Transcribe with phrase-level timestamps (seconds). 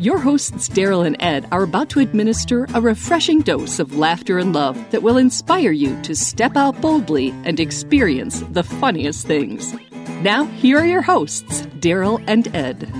[0.00, 4.54] Your hosts, Daryl and Ed, are about to administer a refreshing dose of laughter and
[4.54, 9.74] love that will inspire you to step out boldly and experience the funniest things.
[10.22, 12.90] Now, here are your hosts, Daryl and Ed.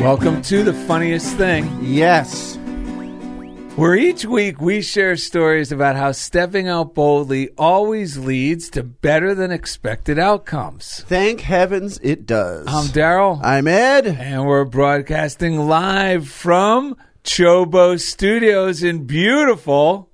[0.00, 2.58] Welcome to the funniest thing, Yes.
[3.76, 9.34] Where each week we share stories about how stepping out boldly always leads to better
[9.34, 11.02] than expected outcomes.
[11.08, 12.66] Thank heavens it does.
[12.68, 14.06] I'm Daryl, I'm Ed.
[14.06, 20.08] and we're broadcasting live from Chobo Studios in beautiful.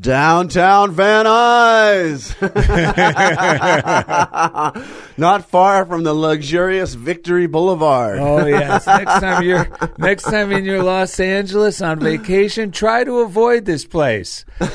[0.00, 2.34] Downtown Van Nuys.
[5.18, 8.20] Not far from the luxurious Victory Boulevard.
[8.20, 8.86] Oh yes!
[8.98, 9.66] next time you're
[9.98, 14.44] next time in your Los Angeles on vacation, try to avoid this place.
[14.60, 14.70] Not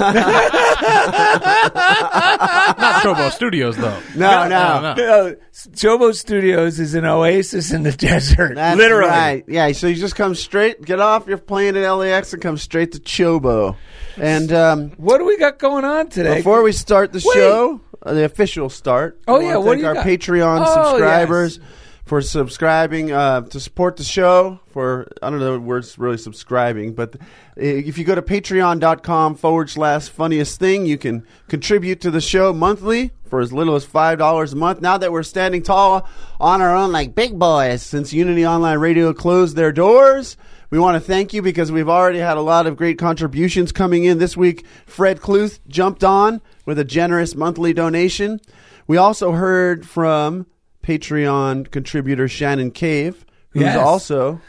[3.04, 4.00] Chobo Studios, though.
[4.16, 4.82] No, no.
[4.82, 4.94] no.
[4.96, 9.10] No, Chobo Studios is an oasis in the desert, That's literally.
[9.10, 9.44] right.
[9.48, 12.92] Yeah, so you just come straight, get off your plane at LAX and come straight
[12.94, 13.76] to Chobo.
[14.18, 16.38] And um, What do we got going on today?
[16.38, 17.34] before we start the Wait.
[17.36, 20.06] show, uh, the official start, Oh, yeah, what thank do you our got?
[20.06, 21.60] Patreon Oh, subscribers
[22.06, 24.60] for subscribing uh, to support the show.
[24.68, 27.16] For I don't know the words really subscribing, but
[27.56, 32.52] if you go to patreon.com forward slash funniest thing, you can contribute to the show
[32.52, 34.82] monthly for as little as five dollars a month.
[34.82, 36.08] Now that we're standing tall
[36.40, 40.38] on our own like big boys, since Unity Online Radio closed their doors.
[40.70, 44.06] We want to thank you because we've already had a lot of great contributions coming
[44.06, 44.66] in this week.
[44.88, 48.40] Fred Cluth jumped on with a generous monthly donation.
[48.88, 50.48] We also heard from
[50.84, 53.78] Patreon contributor Shannon Cave, who's Yes.
[53.78, 54.40] also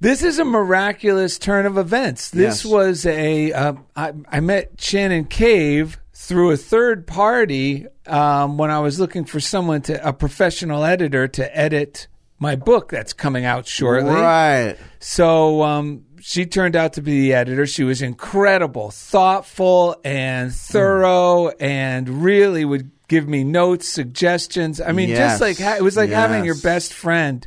[0.00, 2.30] This is a miraculous turn of events.
[2.30, 2.64] This Yes.
[2.64, 3.52] was a.
[3.52, 9.24] Uh, I, I met Shannon Cave through a third party um, when I was looking
[9.24, 12.08] for someone to a professional editor to edit
[12.38, 14.10] my book that's coming out shortly.
[14.10, 14.76] right.
[14.98, 17.66] So um, she turned out to be the editor.
[17.66, 24.80] She was incredible, thoughtful, and thorough, and really would give me notes, suggestions.
[24.80, 25.18] I mean, Yes.
[25.18, 27.46] just like it was like having your best friend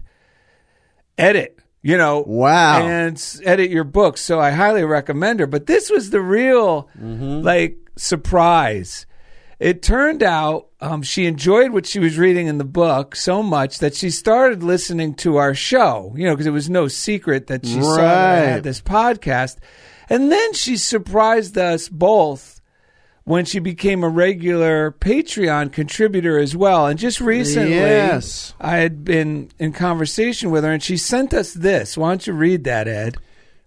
[1.18, 1.56] edit.
[1.82, 2.86] You know, Wow.
[2.86, 4.18] and edit your book.
[4.18, 5.48] So I highly recommend her.
[5.48, 7.42] But this was the real Mm-hmm.
[7.42, 9.06] like surprise.
[9.60, 13.80] It turned out um, she enjoyed what she was reading in the book so much
[13.80, 16.14] that she started listening to our show.
[16.18, 19.58] You know, because it was no secret that she saw that I had this podcast,
[20.10, 22.59] and then she surprised us both
[23.30, 26.88] when she became a regular Patreon contributor as well.
[26.88, 28.56] And just recently, Yes.
[28.60, 31.96] I had been in conversation with her, and she sent us this.
[31.96, 33.18] Why don't you read that, Ed?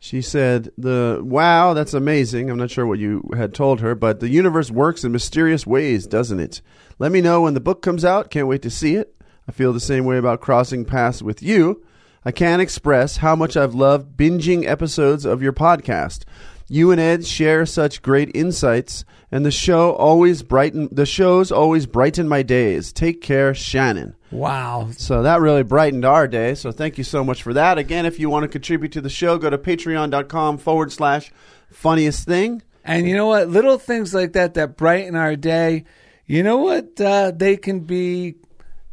[0.01, 2.51] She said, "The wow, that's amazing.
[2.51, 6.09] I'm not sure what you had told her, but the universe works in mysterious ways,
[6.09, 6.61] doesn't it?
[6.99, 8.33] Let me know when the book comes out.
[8.33, 9.15] Can't wait to see it.
[9.49, 11.85] I feel the same way about crossing paths with you.
[12.25, 16.25] I can't express how much I've loved binging episodes of your podcast.
[16.73, 20.89] You and Ed share such great insights, and the show always brighten.
[20.91, 22.95] The shows always brighten my days.
[22.95, 24.89] Take care, Shannon." Wow.
[24.97, 26.55] So that really brightened our day.
[26.55, 27.77] So thank you so much for that.
[27.77, 31.31] Again, if you want to contribute to the show, go to patreon.com forward slash
[31.71, 32.63] funniest thing.
[32.87, 33.51] And you know what?
[33.51, 35.85] Little things like that that brighten our day,
[36.25, 38.37] you know what uh, they can be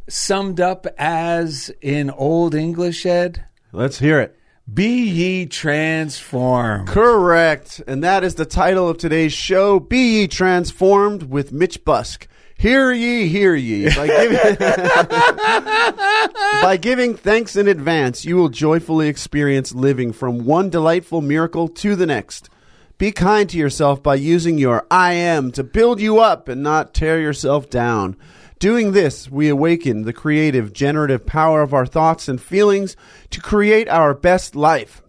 [0.09, 3.45] summed up as in Old English, Ed?
[3.71, 4.35] Let's hear it.
[4.73, 6.89] Be ye transformed.
[6.89, 7.81] Correct.
[7.87, 12.27] And that is the title of today's show Be Ye Transformed with Mitch Busk.
[12.55, 13.85] Hear ye, hear ye.
[13.95, 14.57] By giving,
[16.61, 21.95] by giving thanks in advance, you will joyfully experience living from one delightful miracle to
[21.95, 22.49] the next.
[22.97, 26.93] Be kind to yourself by using your I am to build you up and not
[26.93, 28.17] tear yourself down.
[28.59, 32.97] Doing this, we awaken the creative, generative power of our thoughts and feelings
[33.29, 35.01] to create our best life.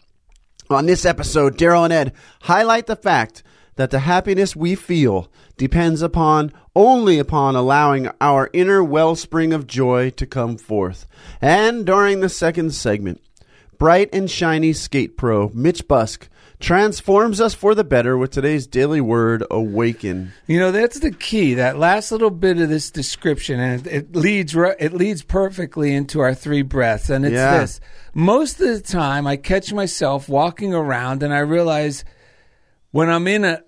[0.70, 2.12] On this episode, Daryl and Ed
[2.42, 3.42] highlight the fact
[3.74, 10.10] that the happiness we feel depends upon only upon allowing our inner wellspring of joy
[10.10, 11.08] to come forth.
[11.40, 13.20] And during the second segment,
[13.78, 16.28] bright and shiny skate pro Mitch Busk
[16.60, 20.32] transforms us for the better with today's daily word, awaken.
[20.46, 21.54] You know, that's the key.
[21.54, 26.20] That last little bit of this description, and it, it leads it leads perfectly into
[26.20, 27.10] our three breaths.
[27.10, 27.58] And it's Yeah.
[27.58, 27.80] this:
[28.14, 32.04] most of the time, I catch myself walking around, and I realize
[32.90, 33.62] when I'm in a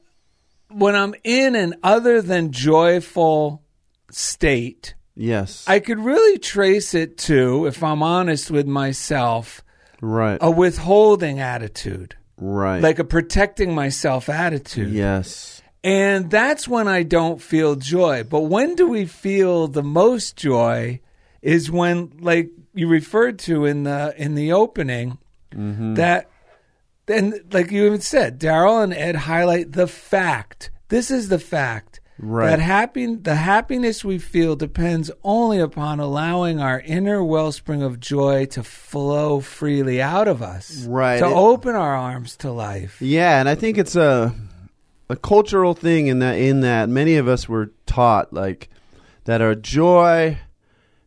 [0.69, 3.63] when I'm in an other than joyful
[4.11, 5.65] state, Yes.
[5.67, 9.63] I could really trace it to, if I'm honest with myself,
[10.01, 10.39] right.
[10.41, 12.83] a withholding attitude, right.
[12.83, 14.93] like a protecting myself attitude.
[14.93, 15.63] yes.
[15.85, 18.23] And that's when I don't feel joy.
[18.23, 21.01] But when do we feel the most joy
[21.41, 25.19] is when like you referred to in the in the opening
[25.55, 25.95] Mm-hmm.
[25.95, 26.31] that
[27.09, 30.71] and like you even said, Daryl and Ed highlight the fact.
[30.89, 31.92] This is the fact.
[32.19, 32.51] Right.
[32.51, 38.47] That happy the happiness we feel depends only upon allowing our inner wellspring of joy
[38.47, 40.85] to flow freely out of us.
[40.87, 41.19] Right.
[41.19, 42.99] To It- open our arms to life.
[43.01, 44.35] Yeah, and I think it's a
[45.09, 48.69] a cultural thing in that in that many of us were taught like
[49.25, 50.39] that our joy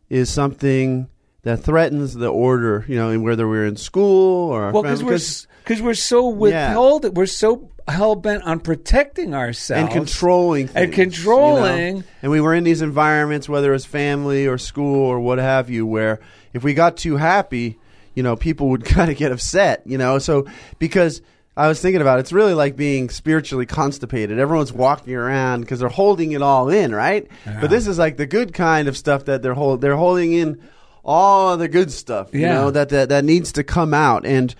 [0.08, 1.08] is something
[1.42, 5.18] that threatens the order, you know, whether we're in school or Well, because we're
[5.64, 11.86] because we're so withheld, we're so hell bent on protecting ourselves and controlling and controlling.
[11.86, 12.08] you know?
[12.22, 15.86] And we were in these environments, whether it's family or school or what have you,
[15.86, 16.20] where
[16.52, 17.78] if we got too happy,
[18.14, 20.18] you know, people would kind of get upset, you know.
[20.18, 20.46] So
[20.78, 21.22] because
[21.56, 24.38] I was thinking about it, it's really like being spiritually constipated.
[24.38, 27.26] Everyone's walking around because they're holding it all in, right?
[27.60, 30.60] But this is like the good kind of stuff that they're hold, they're holding in
[31.04, 34.54] all of the good stuff, you know, that, that that needs to come out and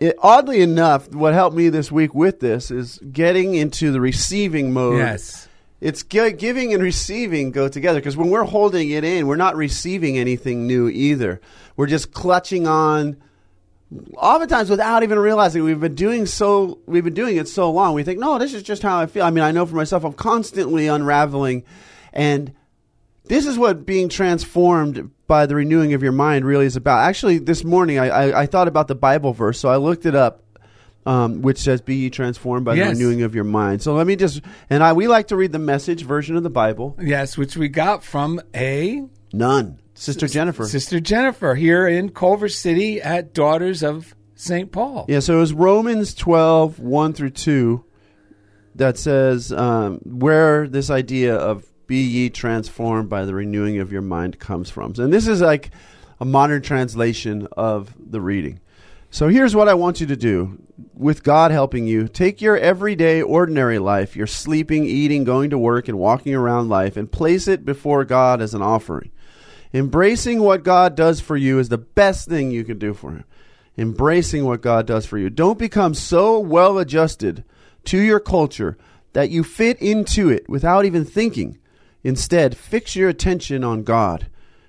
[0.00, 4.72] it, oddly enough, what helped me this week with this is getting into the receiving
[4.72, 4.98] mode.
[4.98, 5.48] Yes.
[5.80, 9.54] It's gi- giving and receiving go together because when we're holding it in, we're not
[9.54, 11.40] receiving anything new either.
[11.76, 13.16] We're just clutching on.
[14.16, 16.78] Oftentimes, without even realizing, we've been doing so.
[16.86, 17.94] We've been doing it so long.
[17.94, 19.24] We think, no, this is just how I feel.
[19.24, 21.64] I mean, I know for myself, I'm constantly unraveling,
[22.12, 22.52] and
[23.24, 26.98] this is what being transformed by the renewing of your mind really is about.
[27.08, 30.14] Actually, this morning I, I, I thought about the Bible verse, so I looked it
[30.14, 30.42] up,
[31.06, 32.86] um, which says, "Be ye transformed by Yes.
[32.98, 35.52] the renewing of your mind." So let me just and I we like to read
[35.52, 36.96] the Message version of the Bible.
[37.00, 40.66] Yes, which we got from a Nun, Sister Jennifer.
[40.66, 44.70] sister Jennifer here in Culver City at Daughters of St.
[44.70, 45.06] Paul.
[45.08, 47.84] Yeah, so it was Romans 12, 1 through 2,
[48.74, 54.02] that says um, where this idea of be ye transformed by the renewing of your
[54.02, 54.94] mind comes from.
[54.98, 55.70] And this is like
[56.20, 58.60] a modern translation of the reading.
[59.10, 60.58] So here's what I want you to do
[60.92, 62.08] with God helping you.
[62.08, 66.96] Take your everyday, ordinary life, your sleeping, eating, going to work, and walking around life,
[66.96, 69.12] and place it before God as an offering.
[69.72, 73.24] Embracing what God does for you is the best thing you can do for Him.
[73.78, 75.30] Embracing what God does for you.
[75.30, 77.44] Don't become so well adjusted
[77.84, 78.76] to your culture
[79.12, 81.58] that you fit into it without even thinking.
[82.04, 84.28] Instead, fix your attention on God.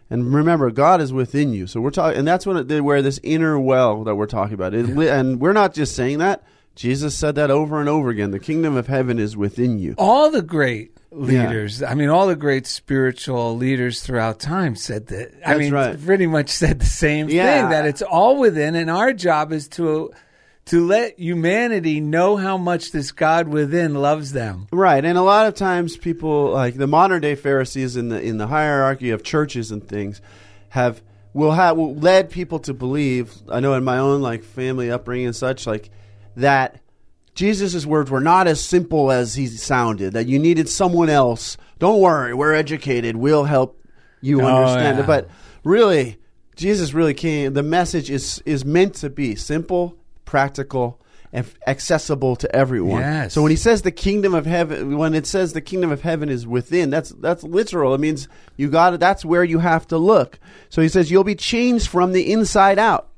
[0.09, 1.67] And remember, God is within you.
[1.67, 4.73] So we're talking, and that's when it, where this inner well that we're talking about.
[4.73, 6.43] It, li- And we're not just saying that.
[6.75, 8.31] Jesus said that over and over again.
[8.31, 9.95] The kingdom of heaven is within you.
[9.97, 15.31] All the great leaders, I mean, all the great spiritual leaders throughout time said that.
[15.45, 16.05] I That's mean, right.
[16.05, 17.61] pretty much said the same Yeah.
[17.61, 20.11] thing that it's all within, and our job is to
[20.65, 24.67] to let humanity know how much this God within loves them.
[24.71, 28.38] Right, and a lot of times people like the modern day Pharisees in the in
[28.38, 30.21] the hierarchy of churches and things
[30.69, 31.01] have
[31.33, 33.33] will have will led people to believe.
[33.50, 35.89] I know in my own like family upbringing and such like
[36.36, 36.81] that
[37.36, 40.13] Jesus' words were not as simple as he sounded.
[40.13, 41.57] That you needed someone else.
[41.79, 43.17] Don't worry, we're educated.
[43.17, 43.79] We'll help
[44.22, 45.03] you Oh, understand yeah.
[45.03, 45.07] it.
[45.07, 45.29] But
[45.63, 46.17] really,
[46.55, 47.53] Jesus really came.
[47.53, 51.00] The message is is meant to be simple, practical,
[51.36, 53.01] and accessible to everyone.
[53.01, 53.34] Yes.
[53.34, 56.29] So when he says the kingdom of heaven, when it says the kingdom of heaven
[56.29, 57.94] is within, that's that's literal.
[57.94, 59.01] It means you got it.
[59.01, 60.39] That's where you have to look.
[60.70, 63.10] So he says you'll be changed from the inside out.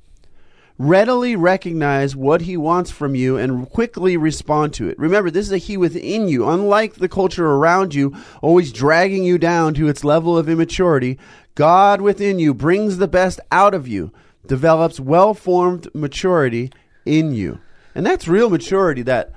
[0.79, 4.97] Readily recognize what he wants from you and quickly respond to it.
[4.97, 6.47] Remember, this is a he within you.
[6.47, 11.17] Unlike the culture around you, always dragging you down to its level of immaturity,
[11.55, 14.11] God within you brings the best out of you,
[14.45, 16.71] develops well formed maturity
[17.07, 17.59] in you.
[17.95, 19.33] And that's real maturity that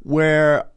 [0.00, 0.68] where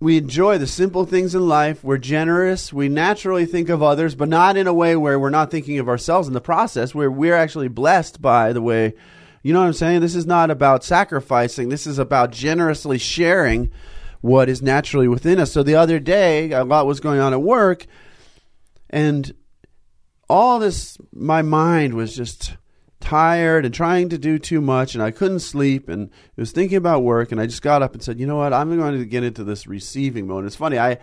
[0.00, 1.82] we enjoy the simple things in life.
[1.82, 2.72] We're generous.
[2.72, 5.88] We naturally think of others, but not in a way where we're not thinking of
[5.88, 8.94] ourselves in the process, where we're actually blessed by the way.
[9.42, 10.00] You know what I'm saying?
[10.00, 11.68] This is not about sacrificing.
[11.68, 13.72] This is about generously sharing
[14.20, 15.52] what is naturally within us.
[15.52, 17.86] So the other day, a lot was going on at work,
[18.90, 19.32] and
[20.28, 22.56] all this, my mind was just
[23.08, 26.76] tired and trying to do too much, and I couldn't sleep, and I was thinking
[26.76, 29.04] about work, and I just got up and said, you know what, I'm going to
[29.06, 30.44] get into this receiving mode.
[30.44, 30.98] It's funny, I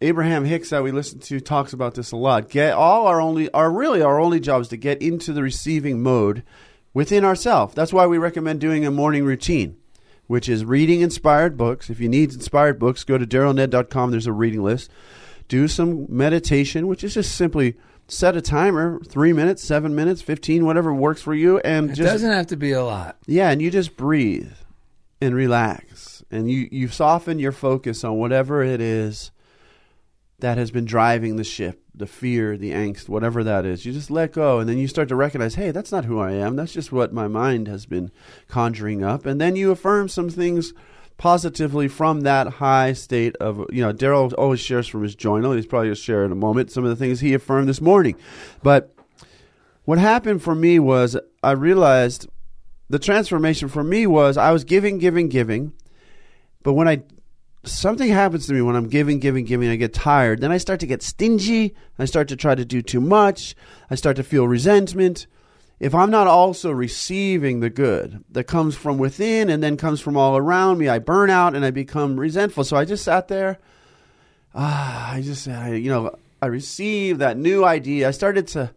[0.00, 2.50] Abraham Hicks that we listen to talks about this a lot.
[2.50, 6.02] Get all our only, our really our only job is to get into the receiving
[6.02, 6.42] mode
[6.92, 7.74] within ourselves.
[7.74, 9.76] That's why we recommend doing a morning routine,
[10.26, 11.90] which is reading inspired books.
[11.90, 14.10] If you need inspired books, go to darylned.com.
[14.10, 14.90] There's a reading list.
[15.46, 17.76] Do some meditation, which is just simply
[18.08, 22.12] set a timer, three minutes, seven minutes, fifteen, whatever works for you, and It just
[22.12, 23.16] doesn't have to be a lot.
[23.26, 24.52] yeah, and you just breathe
[25.20, 29.30] and relax, and you you soften your focus on whatever it is
[30.40, 33.84] that has been driving the ship, the fear, the angst, whatever that is.
[33.84, 36.30] You just let go, and then you start to recognize, hey, that's not who I
[36.32, 36.54] am.
[36.54, 38.12] That's just what my mind has been
[38.46, 40.72] conjuring up, and then you affirm some things
[41.18, 45.66] positively from that high state of you know daryl always shares from his journal he's
[45.66, 48.16] probably going to share in a moment some of the things he affirmed this morning
[48.62, 48.94] but
[49.84, 52.28] what happened for me was i realized
[52.88, 55.72] the transformation for me was I was giving, giving, giving,
[56.62, 57.02] but when I
[57.64, 60.40] something happens to me when I'm giving, giving, giving, I get tired.
[60.40, 61.74] Then I start to get stingy.
[61.98, 63.54] I start to try to do too much.
[63.90, 65.26] I start to feel resentment.
[65.80, 70.16] If I'm not also receiving the good that comes from within and then comes from
[70.16, 72.64] all around me, I burn out and I become resentful.
[72.64, 73.58] So I just sat there.
[74.54, 78.08] Ah, I just, I, you know, I received that new idea.
[78.08, 78.72] I started to,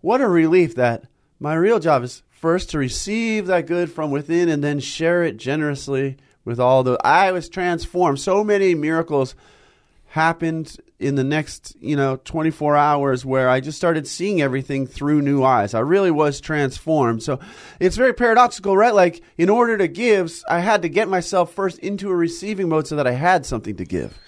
[0.00, 1.04] what a relief that
[1.38, 5.36] my real job is first to receive that good from within and then share it
[5.36, 6.98] generously with all the.
[7.04, 8.20] I was transformed.
[8.20, 9.34] So many miracles
[10.08, 15.22] happened in the next, you know, 24 hours where I just started seeing everything through
[15.22, 15.74] new eyes.
[15.74, 17.22] I really was transformed.
[17.22, 17.38] So
[17.80, 18.94] it's very paradoxical, right?
[18.94, 22.86] Like, in order to give, I had to get myself first into a receiving mode
[22.86, 24.18] so that I had something to give.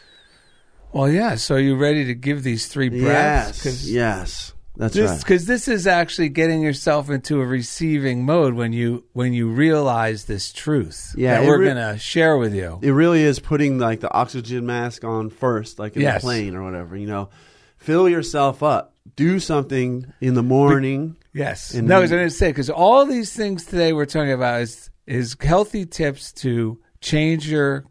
[0.93, 1.37] Well, yeah.
[1.37, 3.65] So you ready to give these three breaths?
[3.65, 3.87] Yes.
[3.87, 4.55] Yes.
[4.79, 5.19] That's This right.
[5.21, 10.25] because this is actually getting yourself into a receiving mode when you when you realize
[10.27, 12.79] this truth Yeah, that we're re- gonna share with you.
[12.81, 16.23] it really is putting like the oxygen mask on first, like in Yes.
[16.23, 16.97] a plane or whatever.
[16.97, 17.29] You know,
[17.77, 18.95] fill yourself up.
[19.17, 21.17] Do something in the morning.
[21.35, 21.75] Yes.
[21.75, 24.61] And- no, I was going to say because all these things today we're talking about
[24.63, 27.85] is is healthy tips to change your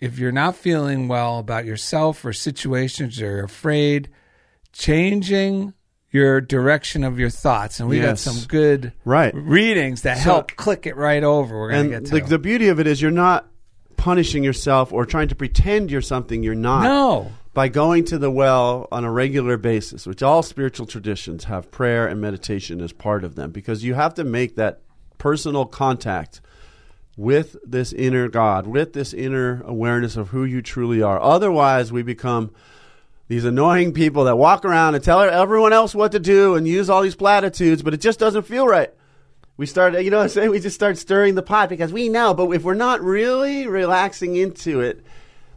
[0.00, 4.08] if you're not feeling well about yourself or situations or you're afraid,
[4.72, 5.74] changing
[6.12, 7.80] your direction of your thoughts.
[7.80, 8.24] And we Yes.
[8.24, 9.34] got some good Right.
[9.34, 11.58] readings that So- help click it right over.
[11.58, 13.48] We're going to get the, to the beauty of it is you're not
[13.96, 16.84] punishing yourself or trying to pretend you're something you're not.
[16.84, 17.32] no.
[17.54, 22.06] By going to the well on a regular basis, which all spiritual traditions have prayer
[22.06, 24.80] and meditation as part of them, because you have to make that
[25.18, 26.40] personal contact
[27.14, 31.20] with this inner God, with this inner awareness of who you truly are.
[31.20, 32.50] Otherwise, we become
[33.32, 36.90] these annoying people that walk around and tell everyone else what to do and use
[36.90, 38.92] all these platitudes, but it just doesn't feel right.
[39.56, 40.50] We start, you know what I'm saying?
[40.50, 44.36] We just start stirring the pot because we know, but if we're not really relaxing
[44.36, 45.02] into it,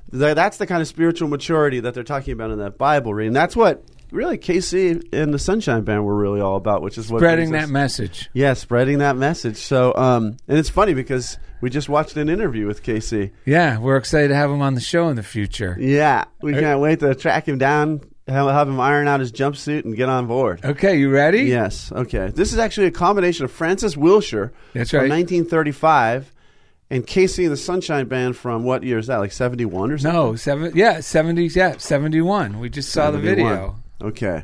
[0.09, 3.33] that's the kind of spiritual maturity that they're talking about in that Bible reading.
[3.33, 7.19] That's what really KC and the Sunshine Band were really all about, which is what
[7.19, 8.29] Spreading that message.
[8.31, 9.57] yeah, spreading that message.
[9.57, 13.31] So, um, and it's funny because we just watched an interview with KC.
[13.45, 15.75] Yeah, we're excited to have him on the show in the future.
[15.79, 19.85] Yeah, we can't wait to track him down, have, have him iron out his jumpsuit,
[19.85, 20.63] and get on board.
[20.63, 21.43] Okay, you ready?
[21.43, 21.91] Yes.
[21.91, 22.27] Okay.
[22.33, 25.09] This is actually a combination of Frances Wilshire That's from right.
[25.09, 26.31] 1935
[26.89, 29.17] and KC and the Sunshine Band from what year is that?
[29.17, 30.19] Like 71 or something?
[30.19, 30.71] No, seven.
[30.75, 31.55] Yeah, seventies.
[31.55, 32.59] Yeah, seventy-one.
[32.59, 33.75] We just saw the video.
[34.01, 34.43] Okay.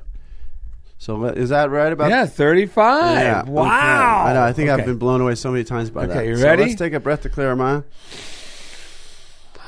[1.02, 2.12] So is that right about?
[2.12, 3.24] Yeah, thirty-five.
[3.24, 3.42] Yeah.
[3.50, 3.64] Wow.
[3.64, 3.72] Okay.
[3.74, 4.44] I know.
[4.44, 4.80] I think Okay.
[4.80, 6.20] I've been blown away so many times by Okay, that.
[6.20, 6.62] Okay, you So ready?
[6.62, 7.86] let's take a breath to clear our mind.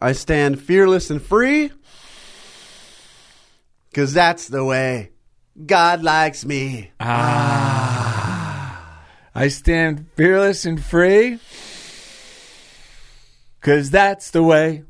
[0.00, 1.72] I stand fearless and free
[3.90, 5.10] because that's the way
[5.66, 6.92] God likes me.
[7.00, 9.02] Ah.
[9.34, 11.40] I stand fearless and free,
[13.60, 14.84] cause that's the way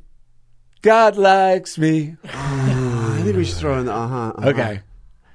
[0.83, 2.17] God likes me.
[3.25, 4.49] I think we should throw in the uh huh.
[4.49, 4.81] Okay.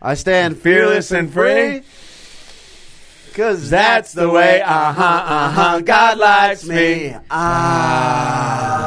[0.00, 1.82] I stand fearless and free.
[3.35, 7.16] Cause that's the way, uh huh, uh huh, God likes me.
[7.28, 8.80] Ah.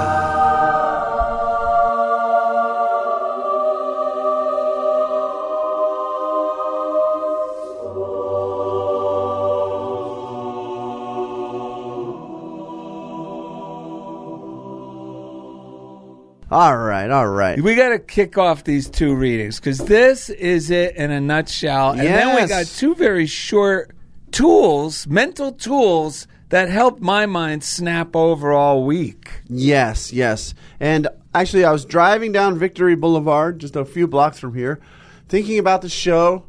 [16.53, 17.59] All right, all right.
[17.59, 21.93] We got to kick off these two readings because this is it in a nutshell.
[21.93, 23.95] And then we got two very short
[24.29, 29.31] tools, mental tools that helped my mind snap over all week.
[29.49, 30.53] Yes, yes.
[30.79, 34.79] And actually, I was driving down Victory Boulevard, just a few blocks from here,
[35.27, 36.45] thinking about the show,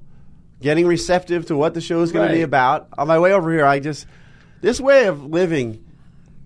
[0.60, 2.88] getting receptive to what the show is going to be about.
[2.98, 4.06] On my way over here, I just
[4.60, 5.83] this way of living.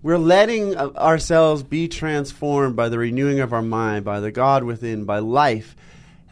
[0.01, 4.63] We're letting uh, ourselves be transformed by the renewing of our mind, by the God
[4.63, 5.75] within, by life.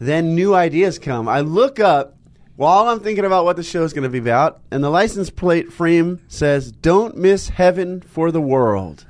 [0.00, 1.28] Then new ideas come.
[1.28, 2.16] I look up
[2.56, 5.30] while I'm thinking about what the show is going to be about, and the license
[5.30, 9.04] plate frame says, "Don't miss heaven for the world."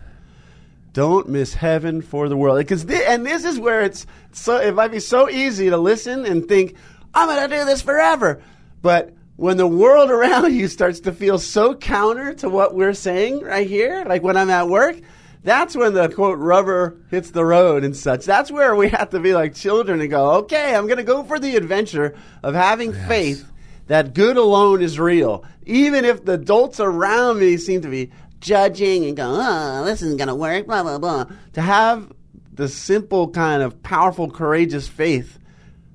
[0.92, 2.58] Don't miss heaven for the world.
[2.58, 6.26] Because thi- and this is where it's so it might be so easy to listen
[6.26, 6.74] and think,
[7.14, 8.40] I'm gonna do this forever.
[8.82, 13.40] But when the world around you starts to feel so counter to what we're saying
[13.40, 14.96] right here, like when I'm at work,
[15.42, 18.26] that's when the quote rubber hits the road and such.
[18.26, 21.38] That's where we have to be like children and go, okay, I'm gonna go for
[21.38, 23.50] the adventure of having faith
[23.88, 25.44] that good alone is real.
[25.64, 30.18] Even if the adults around me seem to be judging and go, oh, this isn't
[30.18, 31.26] going to work, blah, blah, blah.
[31.54, 32.12] To have
[32.52, 35.38] the simple, kind of powerful, courageous faith,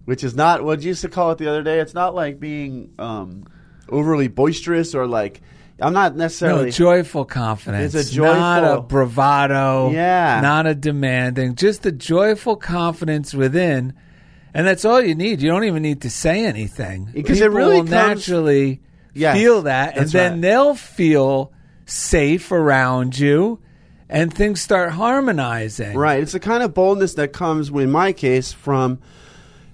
[0.05, 2.39] which is not what you used to call it the other day, it's not like
[2.39, 3.45] being um,
[3.89, 5.41] overly boisterous or like,
[5.79, 6.65] I'm not necessarily.
[6.65, 7.95] No, joyful confidence.
[7.95, 9.91] It's a Not a bravado.
[9.91, 10.39] Yeah.
[10.41, 11.55] Not a demanding.
[11.55, 13.93] Just a joyful confidence within.
[14.53, 15.41] And that's all you need.
[15.41, 17.09] You don't even need to say anything.
[17.11, 18.81] Because it really will comes- naturally
[19.13, 19.97] Yes, feel that.
[19.97, 20.41] And then right.
[20.41, 21.51] they'll feel
[21.85, 23.59] safe around you
[24.09, 25.97] and things start harmonizing.
[25.97, 26.21] Right.
[26.21, 28.99] It's the kind of boldness that comes, in my case, from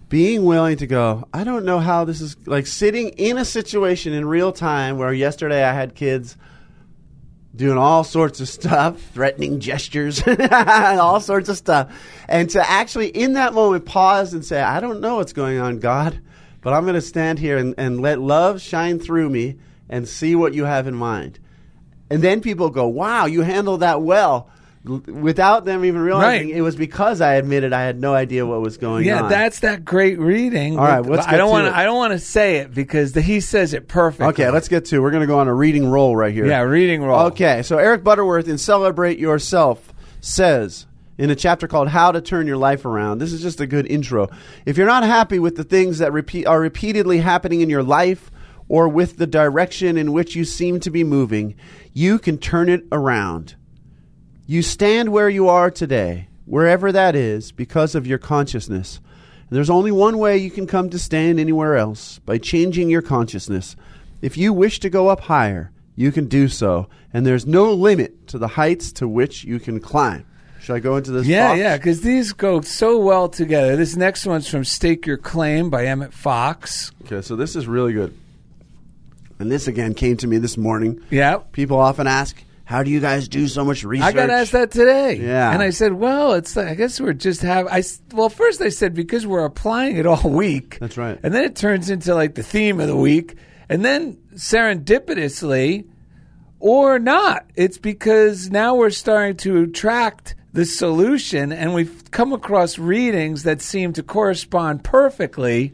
[0.09, 4.13] being willing to go, I don't know how this is like sitting in a situation
[4.13, 6.35] in real time where yesterday I had kids
[7.55, 11.91] doing all sorts of stuff, threatening gestures, all sorts of stuff.
[12.27, 15.79] And to actually, in that moment, pause and say, I don't know what's going on,
[15.79, 16.19] God,
[16.61, 19.57] but I'm going to stand here and, and let love shine through me
[19.89, 21.39] and see what you have in mind.
[22.09, 24.49] And then people go, wow, you handled that well.
[24.85, 26.55] Without them even realizing Right.
[26.55, 29.23] it was because I admitted I had no idea what was going Yeah, on.
[29.23, 30.79] Yeah, that's that great reading.
[30.79, 31.67] All right, let's I don't want.
[31.67, 34.27] I don't want to say it because the, he says it perfectly.
[34.27, 35.01] Okay, let's get to.
[35.01, 36.45] We're going to go on a reading roll right here.
[36.45, 37.27] Yeah, reading roll.
[37.27, 40.85] Okay, so Eric Butterworth in Celebrate Yourself says
[41.17, 43.17] in a chapter called How to Turn Your Life Around.
[43.19, 44.29] This is just a good intro.
[44.65, 48.31] If you're not happy with the things that repeat, are repeatedly happening in your life
[48.69, 51.55] or with the direction in which you seem to be moving,
[51.91, 53.55] you can turn it around.
[54.49, 58.99] You stand where you are today, wherever that is, because of your consciousness.
[59.47, 63.03] And there's only one way you can come to stand anywhere else by changing your
[63.03, 63.75] consciousness.
[64.23, 68.27] If you wish to go up higher, you can do so, and there's no limit
[68.29, 70.25] to the heights to which you can climb.
[70.61, 71.27] Should I go into this?
[71.27, 71.59] Yeah, box?
[71.59, 73.75] yeah, because these go so well together.
[73.75, 76.91] This next one's from Stake Your Claim by Emmet Fox.
[77.03, 78.17] Okay, so this is really good.
[79.37, 81.03] And this again came to me this morning.
[81.11, 81.37] Yeah.
[81.51, 84.69] People often ask, "How do you guys do so much research?" I got asked that
[84.69, 85.15] today.
[85.15, 85.51] Yeah.
[85.51, 87.81] And I said, well, it's I guess we're just have I
[88.13, 90.77] well first I said because we're applying it all week.
[90.79, 91.19] That's right.
[91.23, 93.37] And then it turns into like the theme of the week.
[93.69, 95.87] And then serendipitously
[96.59, 102.77] or not, it's because now we're starting to attract the solution and we've come across
[102.77, 105.73] readings that seem to correspond perfectly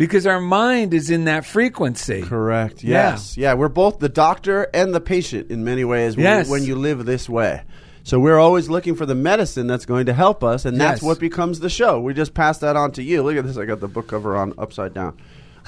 [0.00, 2.22] because our mind is in that frequency.
[2.22, 2.82] Correct.
[2.82, 3.10] Yeah.
[3.10, 3.36] Yes.
[3.36, 3.52] Yeah.
[3.52, 6.48] We're both the doctor and the patient in many ways when, Yes.
[6.48, 7.62] when you live this way.
[8.02, 11.06] So we're always looking for the medicine that's going to help us, and that's Yes.
[11.06, 12.00] what becomes the show.
[12.00, 13.22] We just pass that on to you.
[13.22, 13.58] Look at this.
[13.58, 15.18] I got the book cover on upside down.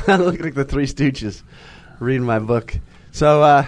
[0.08, 1.42] I look like the Three Stooges
[2.00, 2.78] reading my book.
[3.10, 3.66] So uh,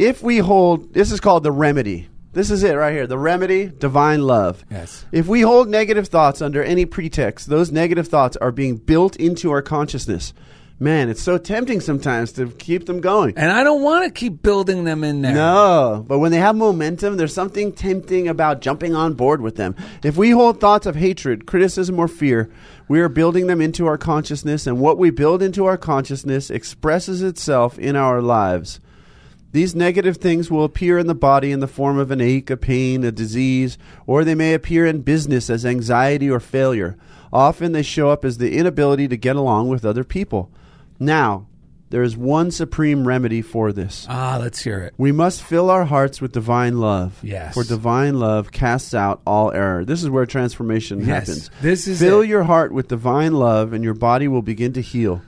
[0.00, 2.08] if we hold, this is called the remedy.
[2.34, 3.06] This is it right here.
[3.06, 4.64] The remedy, divine love.
[4.70, 5.06] Yes.
[5.12, 9.52] If we hold negative thoughts under any pretext, those negative thoughts are being built into
[9.52, 10.34] our consciousness.
[10.80, 13.34] Man, it's so tempting sometimes to keep them going.
[13.36, 15.32] And I don't want to keep building them in there.
[15.32, 19.76] No, but when they have momentum, there's something tempting about jumping on board with them.
[20.02, 22.50] If we hold thoughts of hatred, criticism, or fear,
[22.88, 27.22] we are building them into our consciousness, and what we build into our consciousness expresses
[27.22, 28.80] itself in our lives.
[29.54, 32.56] These negative things will appear in the body in the form of an ache, a
[32.56, 36.96] pain, a disease, or they may appear in business as anxiety or failure.
[37.32, 40.50] Often they show up as the inability to get along with other people.
[40.98, 41.46] Now,
[41.90, 44.08] there is one supreme remedy for this.
[44.10, 44.94] Ah, let's hear it.
[44.98, 47.20] We must fill our hearts with divine love.
[47.22, 47.54] Yes.
[47.54, 49.84] For divine love casts out all error.
[49.84, 51.08] This is where transformation Yes.
[51.08, 51.50] happens.
[51.62, 52.28] This is Fill it.
[52.28, 55.22] your heart with divine love, and your body will begin to heal.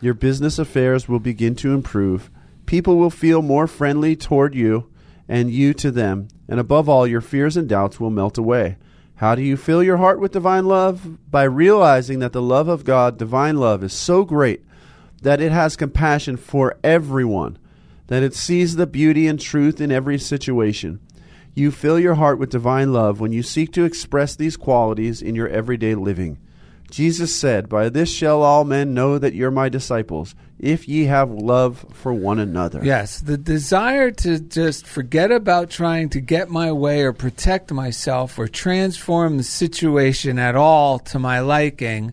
[0.00, 2.28] Your business affairs will begin to improve.
[2.72, 4.90] People will feel more friendly toward you,
[5.28, 6.28] and you to them.
[6.48, 8.78] And above all, your fears and doubts will melt away.
[9.16, 11.18] How do you fill your heart with divine love?
[11.30, 14.64] By realizing that the love of God, divine love, is so great
[15.20, 17.58] that it has compassion for everyone,
[18.06, 20.98] that it sees the beauty and truth in every situation.
[21.54, 25.34] You fill your heart with divine love when you seek to express these qualities in
[25.34, 26.38] your everyday living.
[26.92, 31.30] Jesus said, By this shall all men know that you're my disciples, if ye have
[31.30, 32.84] love for one another.
[32.84, 38.38] Yes, the desire to just forget about trying to get my way or protect myself
[38.38, 42.12] or transform the situation at all to my liking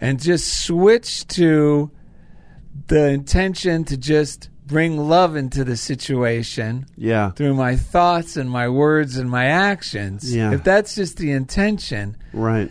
[0.00, 1.90] and just switch to
[2.88, 7.32] the intention to just bring love into the situation Yeah.
[7.32, 10.34] through my thoughts and my words and my actions.
[10.34, 10.52] Yeah.
[10.54, 12.70] If that's just the intention, Right.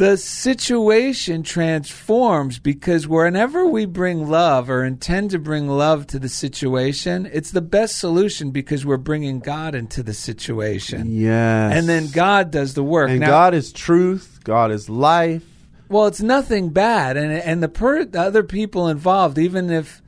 [0.00, 6.28] The situation transforms because whenever we bring love or intend to bring love to the
[6.30, 11.12] situation, it's the best solution because we're bringing God into the situation.
[11.12, 11.74] Yes.
[11.76, 13.10] And then God does the work.
[13.10, 14.40] And Now- God is truth.
[14.42, 15.44] God is life.
[15.90, 20.00] Well, it's nothing bad, and and the, per, the other people involved, even if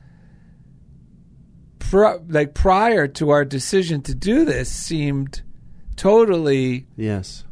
[1.77, 5.43] pr- like prior to our decision to do this, seemed
[5.97, 7.43] totally Yes.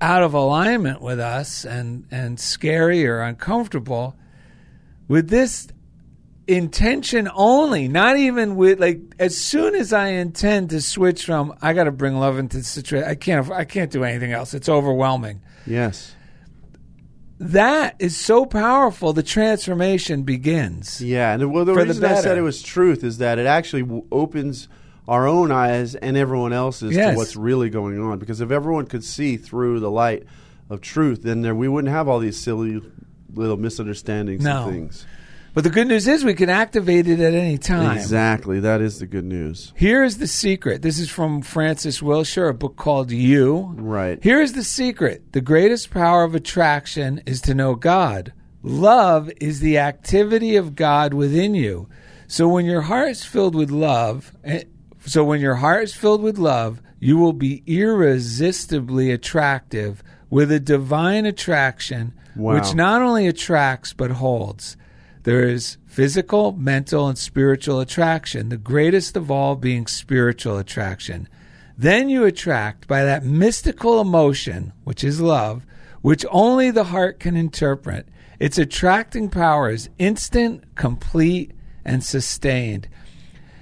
[0.00, 4.16] Out of alignment with us and and scary or uncomfortable.
[5.08, 5.68] With this
[6.46, 11.72] intention only, not even with like as soon as I intend to switch from I
[11.72, 14.54] got to bring love into the situation, I can't I can't do anything else.
[14.54, 15.42] It's overwhelming.
[15.66, 16.14] Yes.
[17.40, 19.12] That is so powerful.
[19.12, 21.00] The transformation begins.
[21.00, 21.34] Yeah.
[21.34, 23.82] And well, the For the reason I said it was truth is that it actually
[23.82, 24.68] w- opens
[25.08, 27.14] our own eyes and everyone else's Yes.
[27.14, 28.18] to what's really going on.
[28.18, 30.22] Because if everyone could see through the light
[30.70, 32.80] of truth, then there, we wouldn't have all these silly
[33.34, 34.64] little misunderstandings No.
[34.64, 35.06] and things.
[35.54, 37.96] But the good news is we can activate it at any time.
[37.96, 38.60] Exactly.
[38.60, 39.72] That is the good news.
[39.74, 40.82] Here is the secret.
[40.82, 43.72] This is from Frances Wilshire, a book called You.
[43.76, 44.22] Right.
[44.22, 45.32] Here is the secret.
[45.32, 48.32] The greatest power of attraction is to know God.
[48.62, 51.88] Love is the activity of God within you.
[52.26, 54.64] So when your heart is filled with love, eh,
[55.06, 60.60] so when your heart is filled with love, you will be irresistibly attractive with a
[60.60, 62.54] divine attraction Wow.
[62.54, 64.76] which not only attracts but holds.
[65.24, 71.28] There is physical, mental, and spiritual attraction, the greatest of all being spiritual attraction.
[71.76, 75.66] Then you attract by that mystical emotion, which is love,
[76.00, 78.08] which only the heart can interpret.
[78.38, 81.50] Its attracting power is instant, complete,
[81.84, 82.88] and sustained.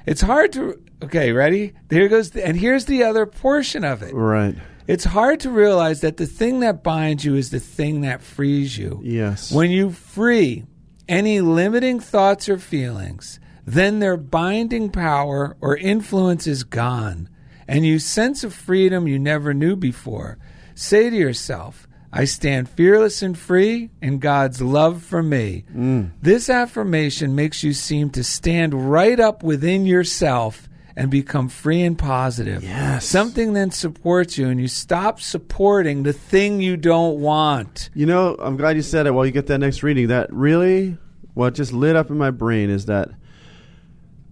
[0.04, 0.78] It's hard to.
[1.02, 1.74] Okay, ready?
[1.90, 2.30] Here goes.
[2.30, 4.14] The, and here's the other portion of it.
[4.14, 4.54] Right.
[4.86, 8.78] It's hard to realize that the thing that binds you is the thing that frees
[8.78, 9.00] you.
[9.02, 9.50] Yes.
[9.50, 10.64] When you free
[11.08, 17.28] any limiting thoughts or feelings, then their binding power or influence is gone,
[17.66, 20.38] and you sense a freedom you never knew before.
[20.74, 25.64] Say to yourself, I stand fearless and free in God's love for me.
[25.74, 26.12] Mm.
[26.22, 31.98] This affirmation makes you seem to stand right up within yourself and become free and
[31.98, 32.62] positive.
[32.64, 33.04] Yes.
[33.04, 37.90] Something then supports you, and you stop supporting the thing you don't want.
[37.94, 40.08] You know, I'm glad you said it while you get that next reading.
[40.08, 40.96] That really,
[41.34, 43.10] what just lit up in my brain is that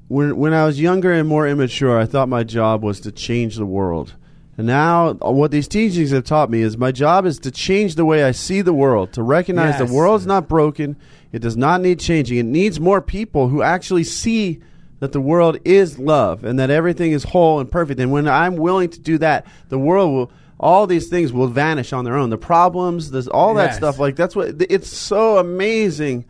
[0.09, 3.57] when when I was younger and more immature, I thought my job was to change
[3.57, 4.14] the world.
[4.57, 8.05] And now, what these teachings have taught me is my job is to change the
[8.05, 9.88] way I see the world, to recognize Yes.
[9.88, 10.96] the world's not broken.
[11.33, 12.38] It does not need changing.
[12.38, 14.61] It needs more people who actually see
[15.00, 18.00] that the world is love and that everything is whole and perfect.
[18.00, 21.92] And when I'm willing to do that, the world will, all these things will vanish
[21.92, 22.30] on their own.
[22.30, 23.76] The problems, there's all that Yes.
[23.76, 23.98] stuff.
[23.98, 26.24] Like, that's what, it's so amazing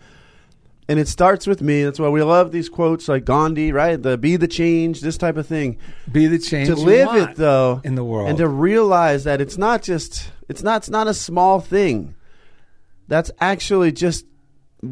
[0.88, 1.82] and it starts with me.
[1.84, 4.00] That's why we love these quotes like Gandhi, right?
[4.02, 5.78] The be the change, this type of thing.
[6.10, 8.28] Be the change to live it though in the world.
[8.28, 12.14] and to realize that it's not just it's not it's not a small thing.
[13.08, 14.26] That's actually just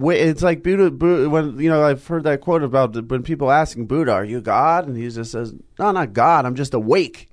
[0.00, 3.87] it's like Buddha, Buddha when you know I've heard that quote about when people asking
[3.87, 6.46] Buddha, "Are you God?" and he just says, "No, not God.
[6.46, 7.28] I'm just awake."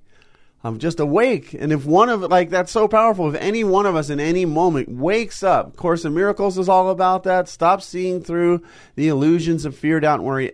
[0.61, 1.53] I'm just awake.
[1.53, 4.43] And if one of like that's so powerful, if any one of us in any
[4.45, 7.47] moment wakes up, Course in Miracles is all about that.
[7.47, 8.61] Stop seeing through
[8.95, 10.51] the illusions of fear, doubt, and worry.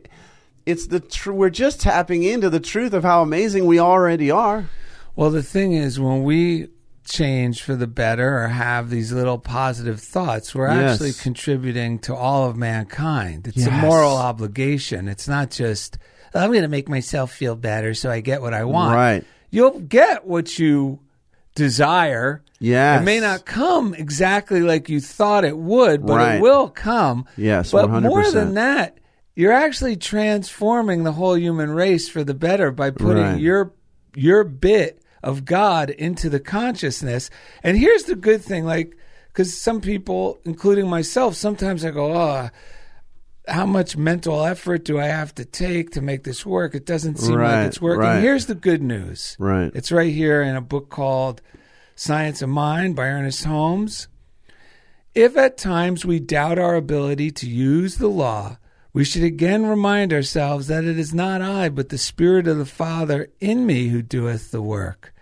[0.66, 4.70] It's the tr- we're just tapping into the truth of how amazing we already are.
[5.16, 6.68] Well, the thing is, when we
[7.06, 10.94] change for the better or have these little positive thoughts, we're Yes.
[10.94, 13.48] actually contributing to all of mankind.
[13.48, 15.08] It's a moral obligation.
[15.08, 15.98] It's not just,
[16.34, 18.96] oh, I'm going to make myself feel better so I get what I want.
[18.96, 19.24] Right.
[19.52, 21.00] You'll get what you
[21.56, 22.42] desire.
[22.60, 23.02] Yes.
[23.02, 26.36] It may not come exactly like you thought it would, but Right.
[26.36, 27.26] it will come.
[27.38, 28.04] Yes, But 100%.
[28.04, 28.98] more than that,
[29.36, 33.40] you're actually transforming the whole human race for the better by putting Right.
[33.40, 33.72] your
[34.18, 37.30] your bit of God into the consciousness.
[37.64, 38.96] And here's the good thing, like,
[39.28, 42.50] because some people, including myself, sometimes I go, oh,
[43.48, 46.74] how much mental effort do I have to take to make this work?
[46.74, 48.02] It doesn't seem Right, like it's working.
[48.02, 48.22] right.
[48.22, 49.36] Here's the good news.
[49.38, 49.72] Right.
[49.76, 51.42] It's right here in a book called
[51.96, 54.08] Science of Mind by Ernest Holmes.
[55.14, 58.58] If at times we doubt our ability to use the law,
[58.94, 62.66] we should again remind ourselves that it is not I, but the Spirit of the
[62.66, 65.14] Father in me who doeth the work.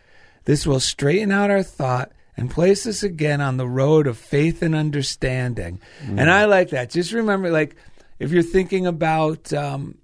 [0.45, 4.61] This will straighten out our thought and place us again on the road of faith
[4.61, 5.79] and understanding.
[6.01, 6.89] And I like that.
[6.89, 7.75] Just remember, like,
[8.19, 9.97] if you're thinking about um,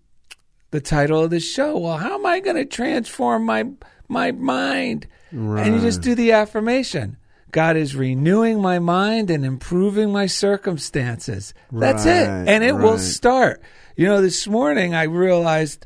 [0.72, 3.66] the title of the show, well, how am I going to transform my
[4.08, 5.08] my mind?
[5.32, 7.18] And you just do the affirmation.
[7.52, 11.54] God is renewing my mind and improving my circumstances.
[11.72, 12.28] That's it.
[12.28, 13.62] And it will start.
[13.96, 15.86] You know, this morning I realized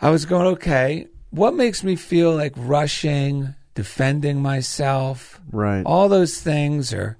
[0.00, 5.40] I was going, okay, what makes me feel like rushing, defending myself?
[5.50, 5.82] Right.
[5.84, 7.18] All those things are.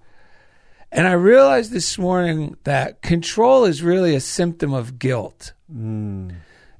[0.90, 5.52] And I realized this morning that control is really a symptom of guilt.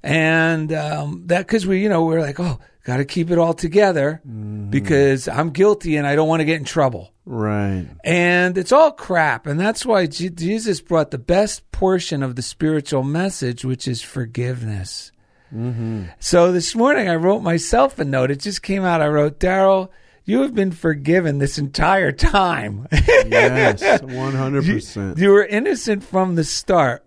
[0.03, 3.53] And um, that because we, you know, we're like, oh, got to keep it all
[3.53, 4.23] together
[4.71, 7.13] because I'm guilty and I don't want to get in trouble.
[7.27, 7.87] Right.
[8.05, 9.49] And it's all crap.
[9.49, 14.01] And that's why Je- Jesus brought the best portion of the spiritual message, which is
[14.01, 15.11] forgiveness.
[15.55, 16.05] Mm-hmm.
[16.19, 18.31] So this morning I wrote myself a note.
[18.31, 19.01] It just came out.
[19.01, 19.91] I wrote, Daryl,
[20.25, 22.89] you have been forgiven this entire time.
[22.93, 24.03] Yes.
[24.03, 25.19] One hundred percent.
[25.19, 27.05] you were innocent from the start.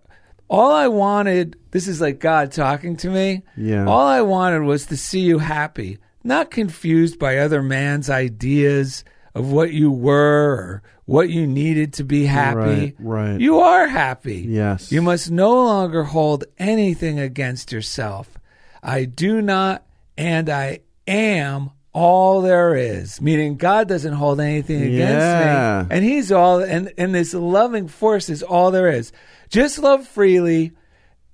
[0.48, 3.42] All I wanted, this is like God talking to me.
[3.56, 3.86] Yeah.
[3.86, 9.52] All I wanted was to see you happy, not confused by other man's ideas of
[9.52, 12.58] what you were or what you needed to be happy.
[12.58, 13.40] Right, right.
[13.40, 14.46] You are happy.
[14.48, 14.92] Yes.
[14.92, 18.38] You must no longer hold anything against yourself.
[18.80, 19.84] I do not
[20.16, 23.20] and I am all there is.
[23.20, 25.86] Meaning God doesn't hold anything against Yeah.
[25.88, 25.96] me.
[25.96, 29.10] And he's all and, and this loving force is all there is.
[29.48, 30.70] Just love freely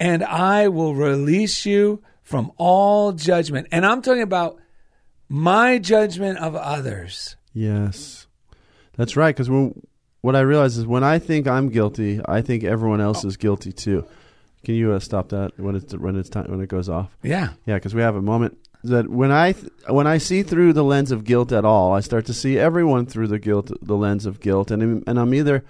[0.01, 3.67] and I will release you from all judgment.
[3.73, 4.59] And I'm talking about
[5.29, 7.37] my judgment of others.
[7.53, 8.26] Yes,
[8.97, 9.35] that's right.
[9.37, 9.49] Because
[10.21, 13.73] what I realize is when I think I'm guilty, I think everyone else is guilty
[13.73, 14.07] too.
[14.65, 17.17] Can you uh, stop that when it's when it's time when it goes off?
[17.23, 17.51] Yeah.
[17.67, 20.83] Yeah, because we have a moment that when I th- when I see through the
[20.85, 24.27] lens of guilt at all, I start to see everyone through the guilt the lens
[24.27, 25.65] of guilt, and I'm- and I'm either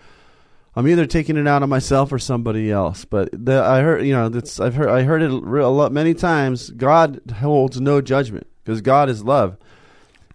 [0.75, 3.05] I'm either taking it out on myself or somebody else.
[3.07, 6.15] But the, I heard you know that's I've heard I heard it a lot many
[6.15, 6.71] times.
[6.71, 9.57] God holds no judgment because God is love.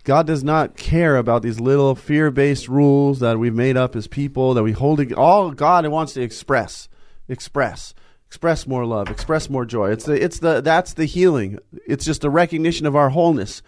[0.04, 4.54] God does not care about these little fear-based rules that we've made up as people
[4.56, 5.12] that we hold.
[5.14, 6.90] All God wants to express,
[7.28, 7.94] express,
[8.28, 9.92] express more love, express more joy.
[9.92, 11.60] It's the, it's the, that's the healing.
[11.88, 13.62] It's just a recognition of our wholeness.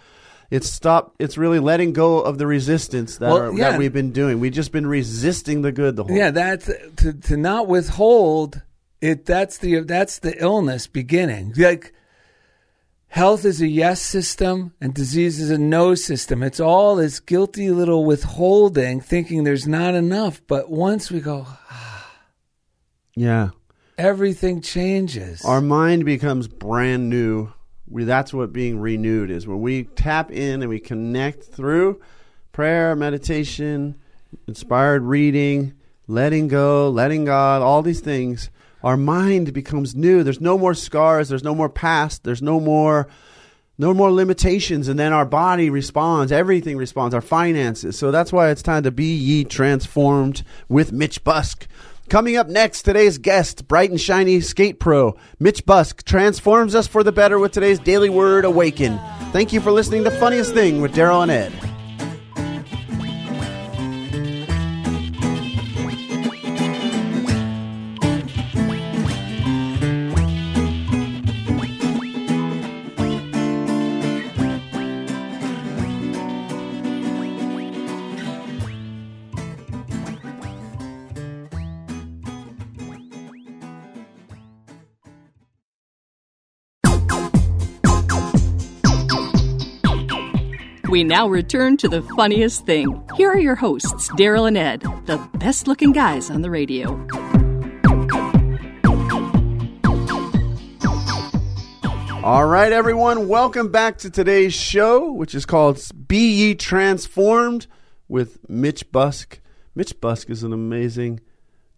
[0.50, 1.16] It's stop.
[1.18, 3.72] It's really letting go of the resistance that, Well, are, yeah.
[3.72, 4.40] that we've been doing.
[4.40, 6.16] We've just been resisting the good the whole.
[6.16, 8.62] Yeah, that's to to not withhold
[9.02, 9.26] it.
[9.26, 11.54] That's the that's the illness beginning.
[11.58, 11.94] Like
[13.14, 16.42] health is a yes system and disease is a no system.
[16.42, 20.42] It's all this guilty little withholding, thinking there's not enough.
[20.48, 21.46] But once we go,
[23.16, 23.50] yeah.
[24.00, 25.46] everything changes.
[25.46, 27.54] Our mind becomes brand new.
[27.88, 29.46] We, that's what being renewed is.
[29.46, 32.02] When we tap in and we connect through
[32.52, 33.94] prayer, meditation,
[34.48, 35.76] inspired reading,
[36.08, 38.50] letting go, letting God, all these things,
[38.84, 40.24] our mind becomes new.
[40.24, 41.30] There's no more scars.
[41.30, 42.24] There's no more past.
[42.24, 43.08] There's no more.
[43.76, 46.32] No more limitations, and then our body responds.
[46.32, 47.16] Everything responds.
[47.16, 47.98] Our finances.
[47.98, 51.66] So that's why it's time to be ye transformed with Mitch Busk.
[52.08, 57.02] Coming up next, today's guest, bright and shiny skate pro, Mitch Busk, transforms us for
[57.02, 59.00] the better with today's daily word awaken.
[59.32, 61.73] Thank you for listening to Funniest Thing with Daryl and Ed.
[90.94, 93.04] We now return to the funniest thing.
[93.18, 96.90] Here are your hosts, Daryl and Ed, the best looking guys on the radio.
[102.24, 107.66] All right, everyone, welcome back to today's show, which is called Be Ye Transformed
[108.08, 109.40] with Mitch Busk.
[109.74, 111.22] Mitch Busk is an amazing,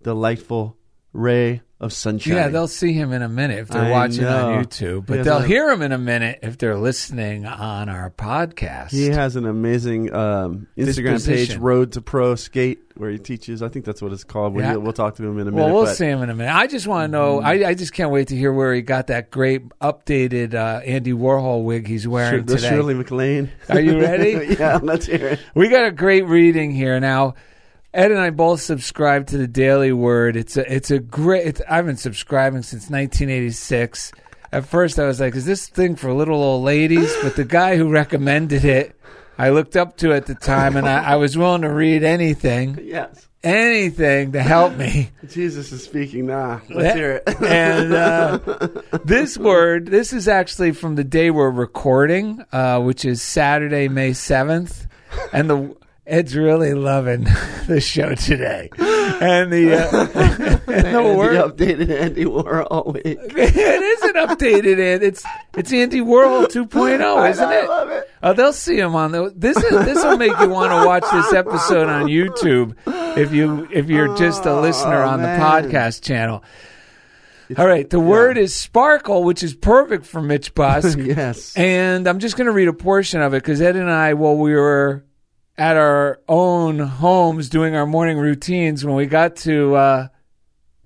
[0.04, 0.75] delightful
[1.13, 2.34] ray of sunshine.
[2.36, 4.54] yeah, they'll see him in a minute if they're I watching know.
[4.54, 8.10] on YouTube, but they'll a- hear him in a minute if they're listening on our
[8.12, 8.91] podcast.
[8.91, 13.62] He has an amazing um, Instagram page, Road to Pro Skate, where he teaches.
[13.62, 14.54] I think that's what it's called.
[14.54, 14.76] We'll, Yeah.
[14.76, 15.54] we'll talk to him in a minute.
[15.63, 15.95] Well, we'll but- Mm-hmm.
[15.95, 16.54] see him in a minute.
[16.56, 17.39] I just want to know.
[17.41, 21.13] I, I just can't wait to hear where he got that great updated uh, Andy
[21.13, 22.69] Warhol wig he's wearing the today.
[22.69, 23.52] Shirley MacLaine.
[23.69, 24.56] Are you ready?
[24.60, 25.39] yeah, let's hear it.
[25.54, 27.36] We got a great reading here now.
[27.95, 30.36] Ed and I both subscribe to the Daily Word.
[30.36, 31.47] It's a it's a great.
[31.47, 34.12] It's, I've been subscribing since 1986.
[34.51, 37.77] At first, I was like, "Is this thing for little old ladies?" But the guy
[37.77, 38.99] who recommended it,
[39.38, 42.79] I looked up to at the time, and I, I was willing to read anything,
[42.84, 43.29] Yes.
[43.45, 45.12] anything to help me.
[45.29, 46.62] Jesus is speaking now.
[46.69, 47.41] Let's hear it.
[47.41, 48.39] and uh,
[49.05, 54.12] this word, this is actually from the day we're recording, uh, which is Saturday, May
[54.12, 54.86] seventh,
[55.31, 55.75] and the
[56.07, 57.23] Ed's really loving
[57.67, 59.89] the show today, and the uh,
[60.67, 63.05] and the Andy word updated Andy Warhol week.
[63.05, 65.23] it is an updated and it's
[65.57, 67.67] it's Andy Warhol 2.0, isn't I it?
[67.67, 68.09] love it.
[68.21, 69.33] Oh, they'll see him on the.
[69.35, 72.75] This is this will make you want to watch this episode on YouTube
[73.17, 76.43] if you if you're just a listener Oh, on the podcast channel.
[77.57, 80.97] All right, the word is sparkle, which is perfect for Mitch Busk.
[80.99, 81.55] Yes.
[81.55, 84.35] And I'm just going to read a portion of it because Ed and I, while
[84.35, 85.04] we were
[85.57, 90.07] at our own homes doing our morning routines, when we got to uh,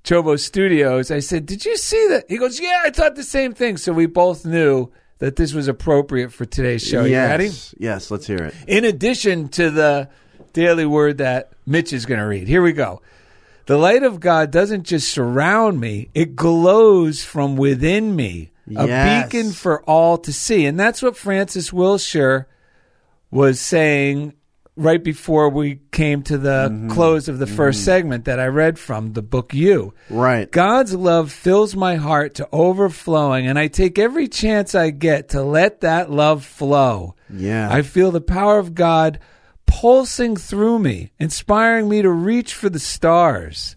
[0.03, 2.25] Chobo Studios, I said, Did you see that?
[2.29, 3.77] He goes, Yeah, I thought the same thing.
[3.77, 7.03] So we both knew that this was appropriate for today's show.
[7.03, 7.73] Yes.
[7.77, 8.53] Yes, let's hear it.
[8.67, 10.09] In addition to the
[10.53, 13.01] daily word that Mitch is going to read, here we go.
[13.65, 19.29] The light of God doesn't just surround me, it glows from within me, a Yes.
[19.31, 20.65] beacon for all to see.
[20.65, 22.47] And that's what Frances Wilshire
[23.29, 24.33] was saying
[24.79, 26.89] right before we came to the mm-hmm.
[26.89, 27.61] close of the mm-hmm.
[27.61, 29.93] 1st segment that I read from the book You.
[30.09, 30.49] Right.
[30.49, 35.43] God's love fills my heart to overflowing, and I take every chance I get to
[35.43, 37.15] let that love flow.
[37.29, 37.69] Yeah.
[37.71, 39.19] I feel the power of God
[39.65, 43.75] pulsing through me, inspiring me to reach for the stars.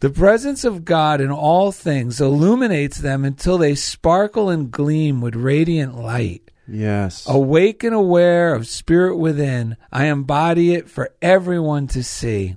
[0.00, 5.34] The presence of God in all things illuminates them until they sparkle and gleam with
[5.34, 6.45] radiant light.
[6.68, 7.28] Yes.
[7.28, 12.56] Awake and aware of spirit within, I embody it for everyone to see.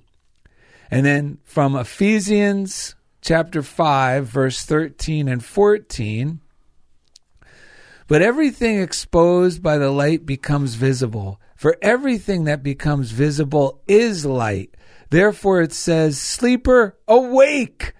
[0.91, 6.39] And then from Ephesians chapter 5, verse 13 and 14.
[8.07, 14.75] But everything exposed by the light becomes visible, for everything that becomes visible is light.
[15.11, 17.93] Therefore it says, Sleeper, awake!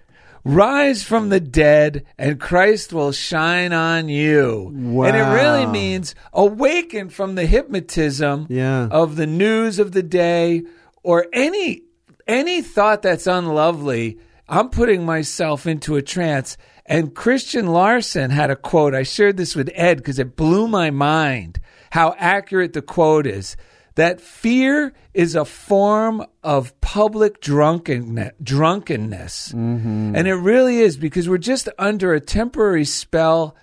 [0.44, 4.68] Rise from the dead, and Christ will shine on you.
[4.74, 8.86] And it really means awaken from the hypnotism Yeah.
[8.90, 10.62] of the news of the day
[11.02, 11.82] or any
[12.26, 14.18] any thought that's unlovely.
[14.48, 16.56] I'm putting myself into a trance.
[16.86, 18.94] And Christian Larson had a quote.
[18.94, 21.58] I shared this with Ed because it blew my mind
[21.90, 23.56] how accurate the quote is.
[24.00, 28.32] That fear is a form of public drunkenness.
[28.42, 29.52] drunkenness.
[29.52, 33.54] And it really is because we're just under a temporary spell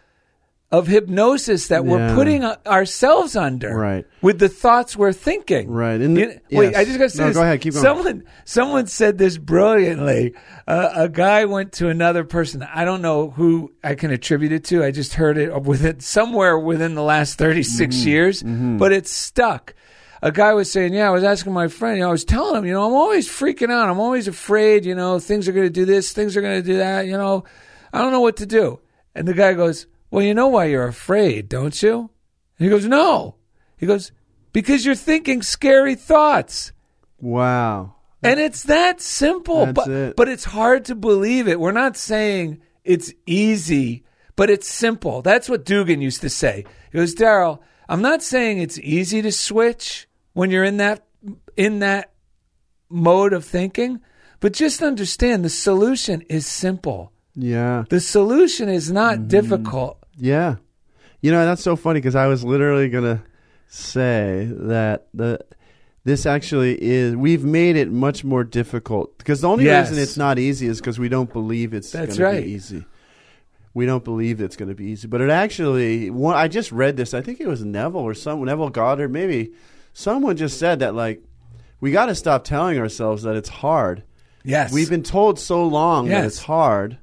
[0.69, 4.05] of hypnosis that we're putting ourselves under Right.
[4.21, 5.71] with the thoughts we're thinking.
[5.71, 5.97] Right.
[5.97, 6.75] The- You- wait, yes.
[6.75, 7.37] I just got to say No, this.
[7.37, 7.61] go ahead.
[7.61, 7.83] Keep going.
[7.85, 10.33] Someone, someone said this brilliantly.
[10.67, 12.67] Uh, a guy went to another person.
[12.75, 14.83] I don't know who I can attribute it to.
[14.83, 18.07] I just heard it with it somewhere within the last 36 Mm-hmm.
[18.09, 19.73] years, but it's stuck.
[20.21, 21.97] A guy was saying, "Yeah, I was asking my friend.
[21.97, 23.89] You know, I was telling him, you know, I'm always freaking out.
[23.89, 24.85] I'm always afraid.
[24.85, 27.05] You know, things are going to do this, things are going to do that.
[27.05, 27.43] You know,
[27.93, 28.79] I don't know what to do."
[29.13, 32.09] And the guy goes, "Well, you know why you're afraid, don't you?"
[32.57, 33.35] And he goes, "No."
[33.77, 34.11] He goes,
[34.53, 36.71] "Because you're thinking scary thoughts."
[37.19, 37.93] wow.
[38.23, 40.15] And it's that simple, That's but it.
[40.15, 41.59] but it's hard to believe it.
[41.59, 44.03] We're not saying it's easy,
[44.35, 45.21] but it's simple.
[45.21, 46.65] That's what Dugan used to say.
[46.91, 50.06] He goes, Daryl, I'm not saying it's easy to switch
[50.37, 51.03] when you're in that
[51.55, 52.11] in that
[52.89, 53.99] mode of thinking,
[54.39, 57.11] but just understand the solution is simple.
[57.35, 57.85] Yeah.
[57.89, 59.27] The solution is not Mm-hmm.
[59.27, 59.97] difficult.
[60.17, 60.55] Yeah.
[61.21, 63.21] You know, that's so funny because I was literally going to
[63.67, 65.39] say that the
[66.03, 69.89] this actually is we've made it much more difficult because the only Yes.
[69.89, 72.43] reason it's not easy is because we don't believe it's going That's to right.
[72.45, 72.85] be easy.
[73.73, 76.09] We don't believe it's going to be easy, but it actually.
[76.09, 77.13] One, I just read this.
[77.13, 79.51] I think it was Neville or some Neville Goddard, maybe
[79.97, 81.23] someone just said that like
[81.79, 84.03] we got to stop telling ourselves that it's hard.
[84.43, 84.71] Yes.
[84.71, 86.99] We've been told so long that it's hard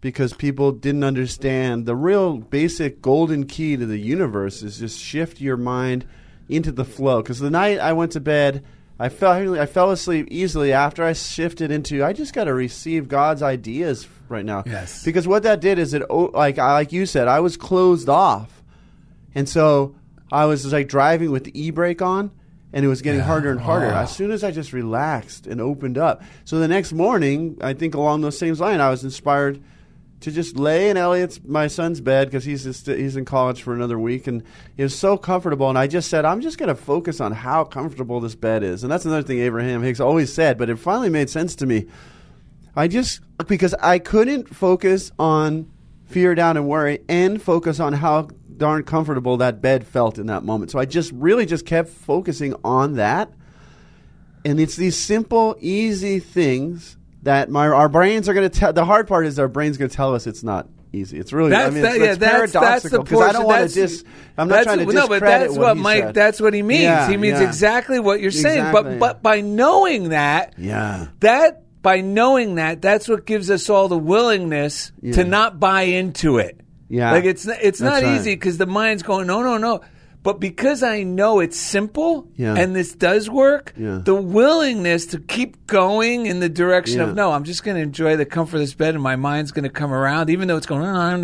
[0.00, 5.40] because people didn't understand the real basic golden key to the universe is just shift
[5.40, 6.04] your mind
[6.48, 7.22] into the flow.
[7.22, 8.64] Because the night I went to bed,
[8.98, 13.08] I fell I fell asleep easily after I shifted into I just got to receive
[13.08, 14.64] God's ideas right now.
[14.66, 15.04] Yes.
[15.04, 18.64] Because what that did is it like I like you said I was closed off,
[19.32, 19.94] and so
[20.30, 22.30] I was like driving with the e brake on.
[22.72, 23.86] And it was getting harder and harder.
[23.86, 26.22] As soon as I just relaxed and opened up.
[26.44, 29.62] So the next morning, I think along those same lines, I was inspired
[30.20, 33.72] to just lay in Elliot's my son's bed because he's just, he's in college for
[33.72, 34.42] another week, and
[34.76, 35.68] it was so comfortable.
[35.68, 38.82] And I just said, I'm just going to focus on how comfortable this bed is,
[38.82, 41.86] and that's another thing Abraham Hicks always said, but it finally made sense to me.
[42.74, 45.70] I just because I couldn't focus on
[46.06, 50.44] fear, doubt, and worry, and focus on how darn comfortable that bed felt in that
[50.44, 50.70] moment.
[50.70, 53.30] So I just really just kept focusing on that.
[54.44, 58.72] And it's these simple, easy things that my our brains are going to tell.
[58.72, 61.18] The hard part is our brains going to tell us it's not easy.
[61.18, 63.68] It's really That's I mean, that- it's, yeah, it's that's- paradoxical because I don't want
[63.68, 64.04] to dis.
[64.38, 66.02] I'm not trying to no, but that's what, what Mike.
[66.04, 66.14] said.
[66.14, 66.82] That's what he means.
[66.82, 67.46] Yeah, he means yeah.
[67.48, 68.72] exactly what you're saying.
[68.72, 71.08] But but by knowing that, Yeah.
[71.20, 75.14] that by knowing that, that's what gives us all the willingness Yeah.
[75.14, 76.60] to not buy into it.
[76.88, 77.12] Yeah.
[77.12, 78.18] like it's not- it's That's not right.
[78.20, 79.80] easy because the mind's going no no no.
[80.26, 82.56] But because I know it's simple Yeah.
[82.56, 84.00] and this does work, Yeah.
[84.04, 87.10] the willingness to keep going in the direction Yeah.
[87.10, 89.52] of no, I'm just going to enjoy the comfort of this bed and my mind's
[89.52, 90.82] going to come around, even though it's going.
[90.84, 91.14] Ah,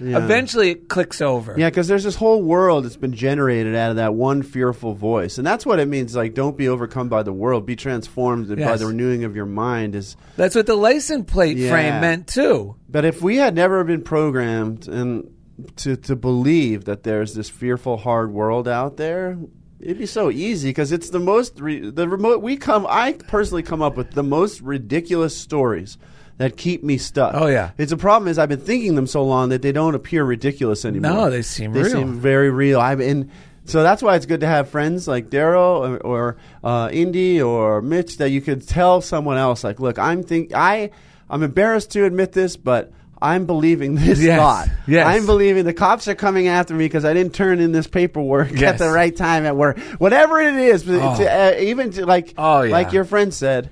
[0.00, 1.54] eventually, it clicks over.
[1.56, 5.38] Yeah, because there's this whole world that's been generated out of that one fearful voice,
[5.38, 6.14] and that's what it means.
[6.14, 9.94] Like, don't be overcome by the world; be transformed by the renewing of your mind.
[9.94, 12.74] Is That's what the license plate frame meant too.
[12.90, 15.28] but if we had never been programmed and
[15.76, 19.38] to to believe that there's this fearful, hard world out there,
[19.80, 22.42] it'd be so easy because it's the most re- the remote.
[22.42, 25.98] We come, I personally come up with the most ridiculous stories.
[26.38, 27.34] That keep me stuck.
[27.34, 27.72] Oh, yeah.
[27.78, 28.28] it's a problem.
[28.28, 31.10] Is I've been thinking them so long that they don't appear ridiculous anymore.
[31.10, 31.90] No, they seem they real.
[31.90, 32.78] seem very real.
[32.78, 33.28] I've and
[33.64, 37.82] so that's why it's good to have friends like Daryl or, or uh, Indy or
[37.82, 40.90] Mitch that you could tell someone else like, look, I'm think I
[41.28, 44.68] I'm embarrassed to admit this, but I'm believing this Yes, thought.
[44.86, 45.06] yes.
[45.06, 48.60] I'm believing the cops are coming after me because I didn't turn in this paperwork
[48.62, 49.78] at the right time at work.
[49.98, 51.16] Whatever it is, Oh.
[51.18, 52.72] to, uh, even to like Oh, yeah.
[52.72, 53.70] like your friend said.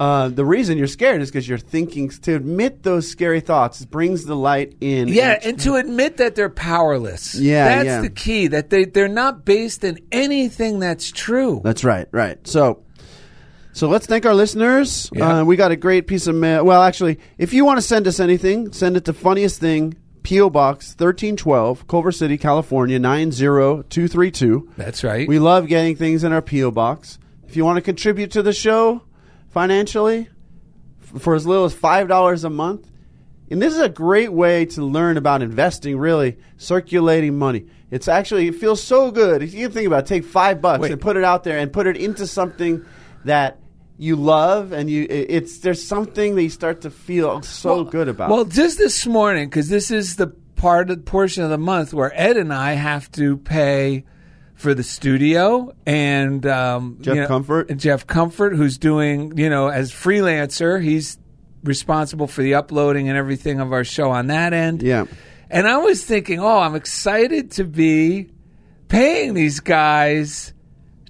[0.00, 4.24] Uh, the reason you're scared is because you're thinking to admit those scary thoughts brings
[4.26, 5.08] the light in.
[5.08, 7.34] Yeah, and to admit that they're powerless.
[7.34, 8.00] Yeah, that's yeah.
[8.02, 8.46] the key.
[8.46, 11.60] That they they're not based in anything that's true.
[11.64, 12.38] That's right, right.
[12.46, 12.84] So,
[13.78, 15.08] so let's thank our listeners.
[15.12, 15.38] Yeah.
[15.38, 16.64] Uh, we got a great piece of mail.
[16.64, 19.96] Well, actually, if you want to send us anything, send it to funniest thing.
[20.24, 20.50] P.O.
[20.50, 24.72] Box 1312, Culver City, California 90232.
[24.76, 25.28] That's right.
[25.28, 26.72] We love getting things in our P.O.
[26.72, 27.20] Box.
[27.46, 29.02] If you want to contribute to the show
[29.50, 30.28] financially
[31.00, 32.90] f- for as little as $5 a month,
[33.48, 37.66] and this is a great way to learn about investing, really, circulating money.
[37.92, 39.40] It's actually, it feels so good.
[39.40, 40.90] If you can think about it, take five bucks Wait.
[40.90, 42.84] and put it out there and put it into something
[43.24, 43.60] that
[43.98, 48.30] you love and you, it's, there's something that you start to feel so good about.
[48.30, 52.12] Well, just this morning, because this is the part of, portion of the month where
[52.14, 54.04] Ed and I have to pay
[54.54, 57.70] for the studio and um, Jeff you know, Comfort.
[57.70, 61.18] and Jeff Comfort, who's doing you know as freelancer, he's
[61.64, 64.82] responsible for the uploading and everything of our show on that end.
[64.82, 65.06] yeah.
[65.50, 68.28] And I was thinking, oh, I'm excited to be
[68.88, 70.52] paying these guys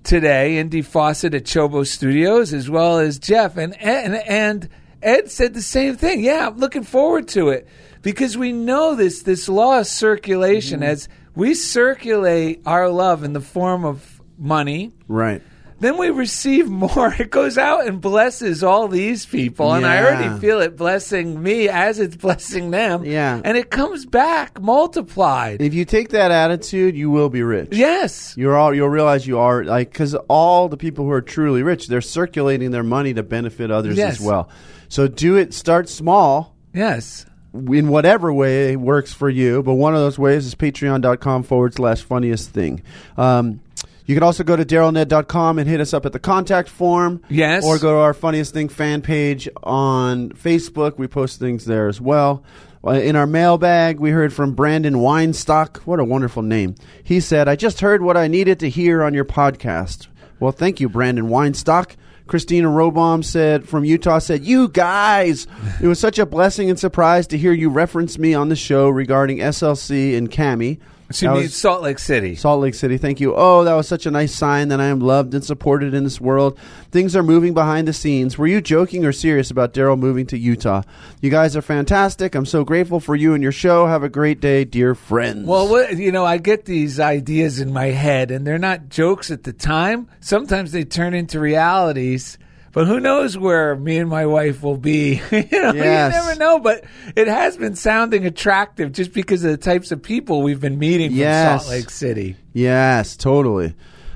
[0.08, 3.58] today, Indy Fawcett at Chobo Studios, as well as Jeff.
[3.58, 4.68] And, and, and
[5.02, 6.24] Ed said the same thing.
[6.24, 7.68] Yeah, I'm looking forward to it
[8.00, 10.88] because we know this, this law of circulation mm-hmm.
[10.88, 14.92] as we circulate our love in the form of money.
[15.08, 15.42] Right.
[15.80, 17.14] Then we receive more.
[17.18, 21.68] It goes out and blesses all these people, and I already feel it blessing me
[21.68, 23.04] as it's blessing them.
[23.04, 23.40] Yeah.
[23.44, 25.60] and it comes back multiplied.
[25.62, 27.68] If you take that attitude, you will be rich.
[27.72, 31.62] yes, You're all you'll realize you are like because all the people who are truly
[31.62, 34.20] rich, they're circulating their money to benefit others Yes.
[34.20, 34.48] as well.
[34.88, 35.54] So do it.
[35.54, 37.26] Start small yes.
[37.54, 39.62] in whatever way works for you.
[39.62, 42.82] But one of those ways is patreon.com forward slash funniest thing.
[43.16, 43.60] Um,
[44.08, 47.22] you can also go to darylned.com and hit us up at the contact form.
[47.28, 47.64] Yes.
[47.64, 50.98] Or go to our funniest thing fan page on Facebook.
[50.98, 52.42] We post things there as well.
[52.84, 55.78] Uh, In our mailbag, we heard from Brandon Weinstock.
[55.78, 56.74] What a wonderful name.
[57.04, 60.08] He said, I just heard what I needed to hear on your podcast.
[60.40, 61.96] Well, thank you, Brandon Weinstock.
[62.28, 65.46] Christina Robom said from Utah said, "You guys,
[65.82, 68.88] it was such a blessing and surprise to hear you reference me on the show
[68.90, 70.78] regarding SLC and Cami."
[71.10, 72.34] She That means was- Salt Lake City.
[72.34, 72.98] Salt Lake City.
[72.98, 73.34] Thank you.
[73.34, 76.20] Oh, that was such a nice sign that I am loved and supported in this
[76.20, 76.58] world.
[76.90, 78.36] Things are moving behind the scenes.
[78.36, 80.82] Were you joking or serious about Daryl moving to Utah?
[81.22, 82.34] You guys are fantastic.
[82.34, 83.86] I'm so grateful for you and your show.
[83.86, 85.46] Have a great day, dear friends.
[85.46, 89.30] Well, what, you know, I get these ideas in my head, and they're not jokes
[89.30, 90.08] at the time.
[90.20, 92.36] Sometimes they turn into realities.
[92.72, 95.14] But who knows where me and my wife will be?
[95.32, 96.14] you know, Yes.
[96.14, 96.58] you never know.
[96.58, 96.84] But
[97.16, 101.10] it has been sounding attractive just because of the types of people we've been meeting
[101.10, 101.18] from
[101.60, 102.36] Salt Lake City.
[102.52, 103.74] Yes, totally.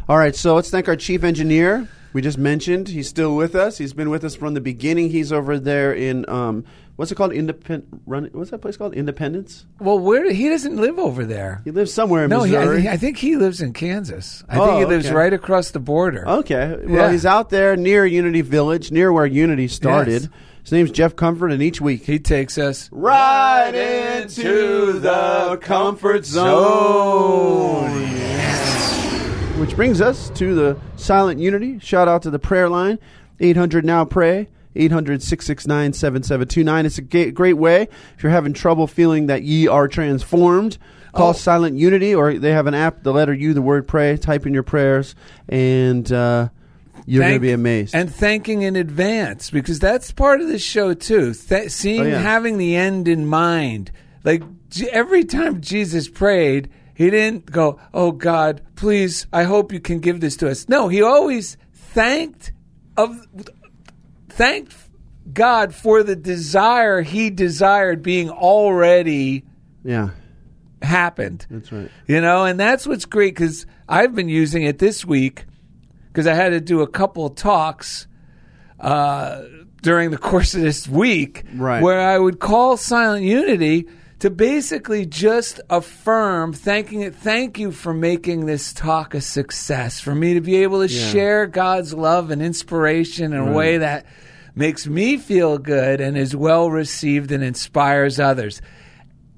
[0.08, 1.88] All right, so let's thank our chief engineer.
[2.12, 3.78] We just mentioned he's still with us.
[3.78, 5.10] He's been with us from the beginning.
[5.10, 6.64] He's over there in um,
[6.96, 7.32] what's it called?
[7.32, 8.02] Independent.
[8.06, 8.28] Run.
[8.32, 8.94] What's that place called?
[8.94, 9.64] Independence.
[9.80, 11.62] Well, where he doesn't live over there.
[11.64, 12.76] He lives somewhere in No, he, I, Missouri.
[12.82, 14.44] think, I think he lives in Kansas.
[14.48, 15.14] I Oh, think he lives okay.
[15.14, 16.28] right across the border.
[16.28, 16.76] Okay.
[16.84, 17.10] Well, Yeah.
[17.12, 20.22] he's out there near Unity Village, near where Unity started.
[20.22, 20.28] Yes.
[20.62, 23.74] His name's Jeff Comfort, and each week He takes us right
[24.22, 27.90] into the comfort zone.
[29.62, 31.78] Which brings us to the silent unity.
[31.78, 32.98] Shout out to the prayer line
[33.38, 34.48] 800 now pray.
[34.74, 36.84] 800 669 7729.
[36.86, 37.82] It's a great way
[38.16, 40.78] if you're having trouble feeling that ye are transformed.
[41.12, 41.32] Call Oh.
[41.32, 44.16] Silent Unity, or they have an app, the letter U, the word pray.
[44.16, 45.14] Type in your prayers,
[45.48, 46.48] and uh,
[47.06, 47.94] you're going to be amazed.
[47.94, 51.34] And thanking in advance because that's part of the show too.
[51.34, 52.18] Th- seeing, Oh, yeah.
[52.18, 53.92] having the end in mind.
[54.24, 54.42] Like
[54.90, 60.20] every time Jesus prayed, he didn't go, "Oh God, please, I hope you can give
[60.20, 62.52] this to us." No, he always thanked
[62.96, 63.26] of
[64.28, 64.74] thanked
[65.32, 69.44] God for the desire he desired being already
[69.84, 70.10] yeah,
[70.82, 71.46] happened.
[71.50, 71.90] that's right.
[72.06, 75.44] You know, and that's what's great because I've been using it this week
[76.08, 78.06] because I had to do a couple of talks
[78.80, 79.42] uh,
[79.82, 81.82] during the course of this week Right.
[81.82, 83.88] where I would call Silent Unity
[84.22, 90.14] to basically just affirm thanking it thank you for making this talk a success for
[90.14, 91.08] me to be able to Yeah.
[91.08, 94.06] share God's love and inspiration in a way that
[94.54, 98.62] makes me feel good and is well received and inspires others.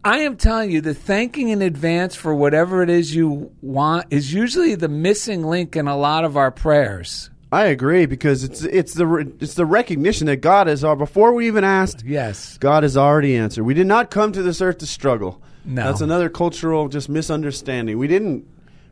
[0.04, 4.34] I am telling you, the thanking in advance for whatever it is you want is
[4.34, 7.30] usually the missing link in a lot of our prayers.
[7.54, 11.32] I agree because it's it's the it's the recognition that God is our uh, before
[11.32, 12.02] we even asked.
[12.04, 12.58] Yes.
[12.58, 13.62] God has already answered.
[13.62, 15.40] We did not come to this earth to struggle.
[15.64, 15.84] No.
[15.84, 17.96] That's another cultural just misunderstanding.
[17.96, 18.44] We didn't.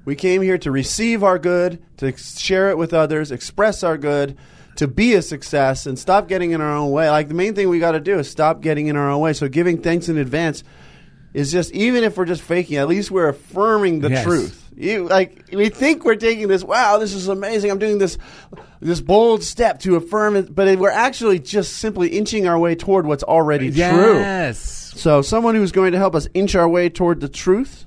[0.04, 4.38] We came here to receive our good, to share it with others, express our good,
[4.76, 7.10] to be a success, and stop getting in our own way.
[7.10, 9.32] Like the main thing we got to do is stop getting in our own way.
[9.32, 10.62] So giving thanks in advance
[11.34, 14.24] is just even if we're just faking, at least we're affirming the Yes.
[14.24, 14.58] truth.
[14.76, 16.64] You like we think we're taking this.
[16.64, 17.70] Wow, this is amazing.
[17.70, 18.16] I'm doing this
[18.80, 23.06] this bold step to affirm it, but we're actually just simply inching our way toward
[23.06, 23.78] what's already true.
[23.78, 24.58] Yes.
[24.96, 27.84] So, someone who's going to help us inch our way toward the truth,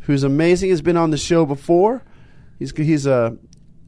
[0.00, 2.02] who's amazing, has been on the show before.
[2.58, 3.36] He's he's a,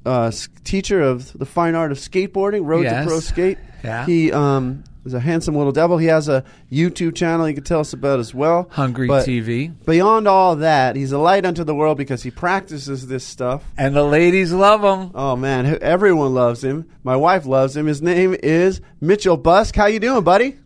[0.05, 0.32] a
[0.64, 3.05] teacher of the fine art of skateboarding, Road Yes.
[3.05, 3.59] to Pro Skate.
[3.82, 4.05] Yeah.
[4.07, 5.98] He um, is a handsome little devil.
[5.98, 8.68] He has a YouTube channel he can tell us about as well.
[8.70, 9.72] Hungry But TV.
[9.84, 13.64] Beyond all that, he's a light unto the world because he practices this stuff.
[13.76, 15.11] And the ladies love him.
[15.14, 16.88] Oh man, everyone loves him.
[17.02, 17.86] My wife loves him.
[17.86, 19.76] His name is Mitchell Busk.
[19.76, 20.59] How you doing, buddy?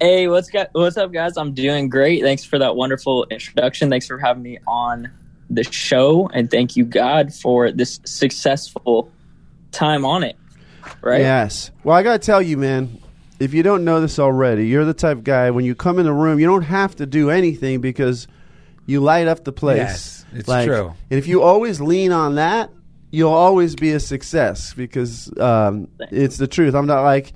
[0.00, 1.36] Hey, what's gu- what's up, guys?
[1.36, 2.22] I'm doing great.
[2.22, 3.90] Thanks for that wonderful introduction.
[3.90, 5.10] Thanks for having me on
[5.50, 9.10] the show, and thank you, God, for this successful
[9.72, 10.36] time on it.
[11.00, 11.20] Right?
[11.20, 11.70] Yes.
[11.82, 13.00] Well, I got to tell you, man,
[13.38, 16.04] if you don't know this already, you're the type of guy when you come in
[16.04, 18.26] the room, you don't have to do anything because
[18.86, 19.76] you light up the place.
[19.78, 20.94] Yes, it's true.
[21.10, 22.70] And if you always lean on that,
[23.10, 26.74] you'll always be a success because um, it's the truth.
[26.74, 27.32] I'm not like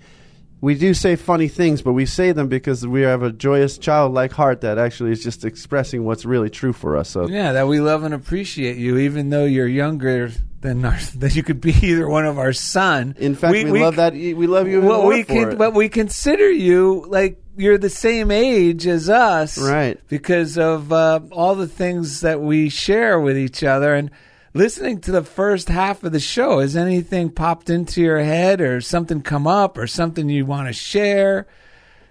[0.61, 4.33] we do say funny things, but we say them because we have a joyous, childlike
[4.33, 7.11] heart that actually is just expressing what's really true for us.
[7.11, 10.31] So Yeah, that we love and appreciate you, even though you're younger
[10.63, 13.15] than our, that you could be either one of our son.
[13.19, 14.15] in fact, we, love that.
[14.15, 14.79] We love you.
[14.79, 19.59] Even Well, we can, but we consider you like you're the same age as us,
[19.59, 20.01] Right.
[20.09, 23.95] Because of uh, all the things that we share with each other.
[23.95, 24.11] And
[24.55, 28.81] listening to the first half of the show, has anything popped into your head, or
[28.81, 31.47] something come up, or something you want to share?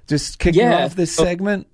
[0.08, 0.86] Just kicking Yeah.
[0.86, 1.68] off this So- segment.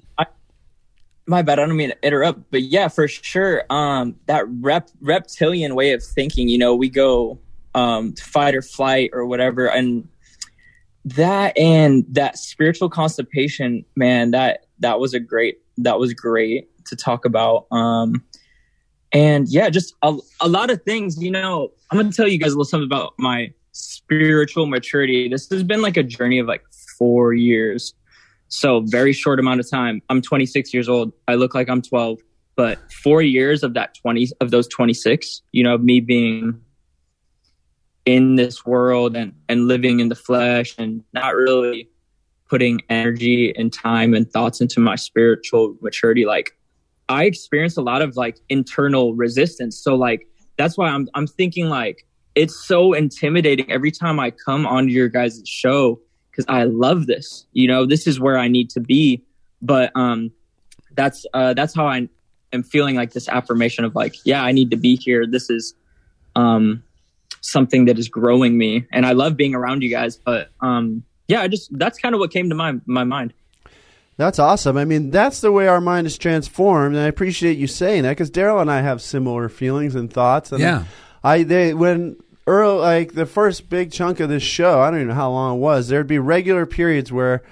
[1.30, 1.59] My bad.
[1.59, 3.63] I don't mean to interrupt, but yeah, for sure.
[3.69, 6.47] Um, that rep- reptilian way of thinking.
[6.47, 7.38] You know, we go
[7.75, 10.07] um, to fight or flight or whatever, and
[11.03, 14.32] that and that spiritual constipation, man.
[14.32, 15.57] That that was a great.
[15.78, 17.67] That was great to talk about.
[17.71, 18.23] Um,
[19.11, 21.21] and yeah, just a, a lot of things.
[21.21, 25.28] You know, I'm gonna tell you guys a little something about my spiritual maturity.
[25.28, 26.63] This has been like a journey of like
[26.97, 27.93] four years.
[28.49, 30.01] So very short amount of time.
[30.09, 31.11] I'm 26 years old.
[31.27, 32.19] I look like I'm 12,
[32.55, 36.61] but four years of that 20 of those 26, you know, me being
[38.05, 41.89] in this world and and living in the flesh and not really
[42.49, 46.25] putting energy and time and thoughts into my spiritual maturity.
[46.25, 46.51] Like
[47.09, 49.77] I experienced a lot of like internal resistance.
[49.77, 50.25] So like
[50.57, 55.09] that's why I'm I'm thinking like it's so intimidating every time I come onto your
[55.09, 55.99] guys' show
[56.38, 57.45] because I love this.
[57.53, 59.23] You know, this is where I need to be.
[59.61, 60.31] But um,
[60.95, 62.07] that's uh, that's how I
[62.53, 65.25] am feeling like this affirmation of like, yeah, I need to be here.
[65.25, 65.73] This is
[66.35, 66.83] um,
[67.41, 68.85] something that is growing me.
[68.91, 70.17] And I love being around you guys.
[70.17, 73.33] But um, yeah, I just that's kind of what came to my my mind.
[74.17, 74.77] That's awesome.
[74.77, 78.09] I mean, that's the way our mind is transformed, and I appreciate you saying that
[78.09, 80.51] because Daryl and I have similar feelings and thoughts.
[80.51, 80.85] And Yeah.
[81.23, 82.17] I they when
[82.47, 85.57] early like the first big chunk of this show, I don't even know how long
[85.57, 85.87] it was.
[85.87, 87.43] There'd be regular periods where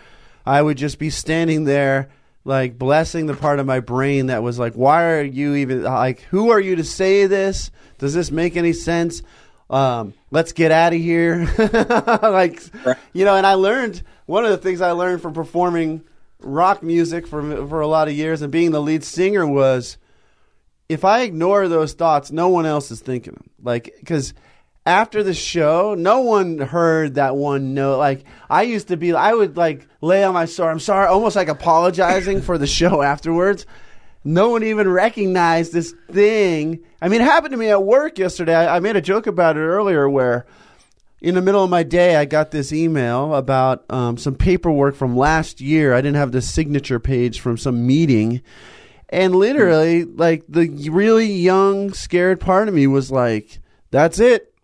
[0.46, 2.10] I would just be standing there,
[2.44, 6.22] like blessing the part of my brain that was like, "Why are you even like?
[6.32, 7.70] Who are you to say this?
[7.98, 9.22] Does this make any sense?"
[9.70, 11.46] Um, let's get out of here.
[12.22, 12.62] like,
[13.14, 16.04] you know, and I learned one of the things I learned from performing
[16.40, 19.98] rock music for for a lot of years and being the lead singer was
[20.88, 23.50] if I ignore those thoughts, no one else is thinking them.
[23.62, 24.34] Like, because
[24.86, 27.98] after the show, no one heard that one note.
[27.98, 30.70] Like, I used to be, I would like lay on my sore.
[30.70, 33.66] I'm sorry, almost like apologizing for the show afterwards.
[34.24, 36.80] No one even recognized this thing.
[37.02, 38.56] I mean, it happened to me at work yesterday.
[38.56, 40.46] I, I made a joke about it earlier where
[41.22, 45.16] in the middle of my day, I got this email about um, some paperwork from
[45.16, 45.94] last year.
[45.94, 48.42] I didn't have the signature page from some meeting.
[49.10, 53.60] And literally, like, the really young, scared part of me was like,
[53.92, 54.55] that's it.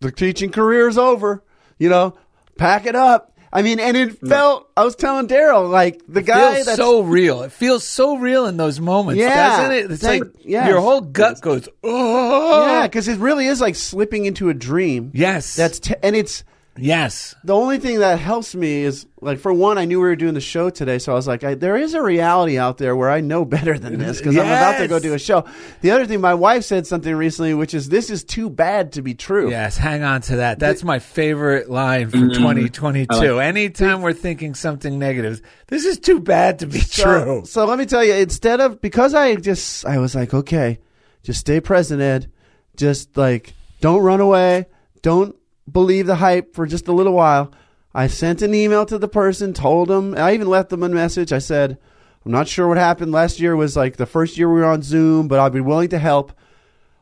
[0.00, 1.42] The teaching career is over.
[1.78, 2.14] You know,
[2.56, 3.26] pack it up.
[3.52, 7.00] I mean, and it felt, I was telling Daryl, like, the guy feels that's so
[7.02, 7.42] real.
[7.42, 9.56] It feels so real in those moments, Yeah.
[9.58, 9.90] doesn't it?
[9.90, 10.68] It's Thank- like yes.
[10.68, 15.10] your whole gut goes, oh, Yeah, because it really is like slipping into a dream.
[15.14, 15.56] Yes.
[15.56, 16.44] That's, t- and it's,
[16.76, 20.16] yes, the only thing that helps me is like for one i knew we were
[20.16, 22.96] doing the show today so i was like I, there is a reality out there
[22.96, 25.44] where i know better than this because i'm about to go do a show
[25.82, 29.02] the other thing my wife said something recently which is this is too bad to
[29.02, 29.76] be true yes.
[29.80, 30.58] Hang on to that.
[30.58, 32.42] That's my favorite line for mm-hmm.
[32.42, 33.40] 2022.
[33.40, 37.42] Anytime we're thinking something negative, this is too bad to be so, true.
[37.46, 40.78] so let me tell you instead of because i just i was like okay
[41.22, 42.30] just stay present ed
[42.76, 44.66] just like don't run away
[45.02, 45.36] don't
[45.70, 47.52] believe the hype for just a little while.
[47.94, 51.32] I sent an email to the person told them i even left them a message.
[51.32, 51.78] I said
[52.24, 53.56] i'm not sure what happened last year.
[53.56, 56.32] Was like the first year we were on zoom but I'd be willing to help.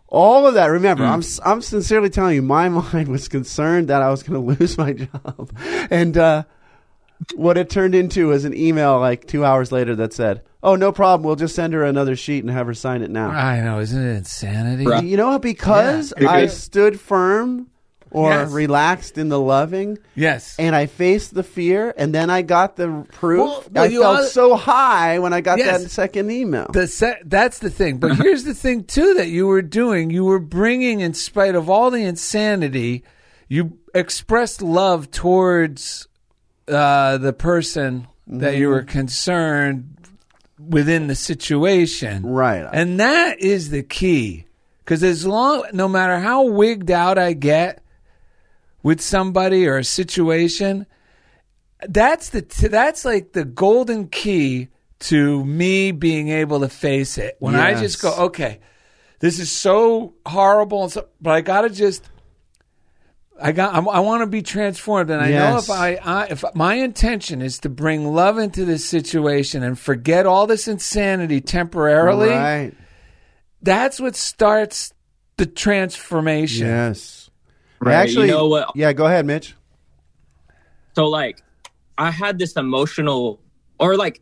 [0.08, 4.08] All of that remember i'm i'm sincerely telling you my mind was concerned that i
[4.10, 5.50] was going to lose my job.
[5.90, 6.44] And uh
[7.34, 10.92] what it turned into was an email like two hours later that said, "Oh, no
[10.92, 11.26] problem.
[11.26, 14.00] We'll just send her another sheet and have her sign it now." I know, isn't
[14.00, 14.84] it insanity?
[15.04, 16.30] You know, because Yeah.
[16.30, 17.66] I stood firm
[18.10, 18.50] or Yes.
[18.50, 20.54] relaxed in the loving, Yes.
[20.58, 23.38] and I faced the fear, and then I got the proof.
[23.40, 25.82] Well, well, I felt al- so high when I got Yes.
[25.82, 26.68] that second email.
[26.72, 27.98] The se- that's the thing.
[27.98, 30.10] But here's the thing too that you were doing.
[30.10, 33.04] You were bringing, in spite of all the insanity,
[33.48, 36.06] you expressed love towards
[36.68, 39.94] uh, the person that you were concerned
[40.58, 42.24] within the situation.
[42.26, 42.66] Right.
[42.72, 44.44] And that is the key.
[44.84, 47.82] Because as long, no matter how wigged out I get
[48.82, 50.86] with somebody or a situation,
[51.88, 54.68] that's the t- that's like the golden key
[55.00, 57.36] to me being able to face it.
[57.38, 58.60] When I just go, okay,
[59.20, 62.08] this is so horrible, and so, but I gotta just.
[63.40, 63.72] I got.
[63.72, 67.40] I'm, I want to be transformed, and I know if I, I, if my intention
[67.40, 72.72] is to bring love into this situation and forget all this insanity temporarily, right.
[73.62, 74.92] that's what starts
[75.36, 76.66] the transformation.
[76.66, 77.17] Yes.
[77.80, 77.94] Right.
[77.94, 78.74] Actually, you know what?
[78.74, 78.92] Yeah.
[78.92, 79.54] Go ahead, Mitch.
[80.94, 81.42] So like,
[81.96, 83.40] I had this emotional,
[83.78, 84.20] or like,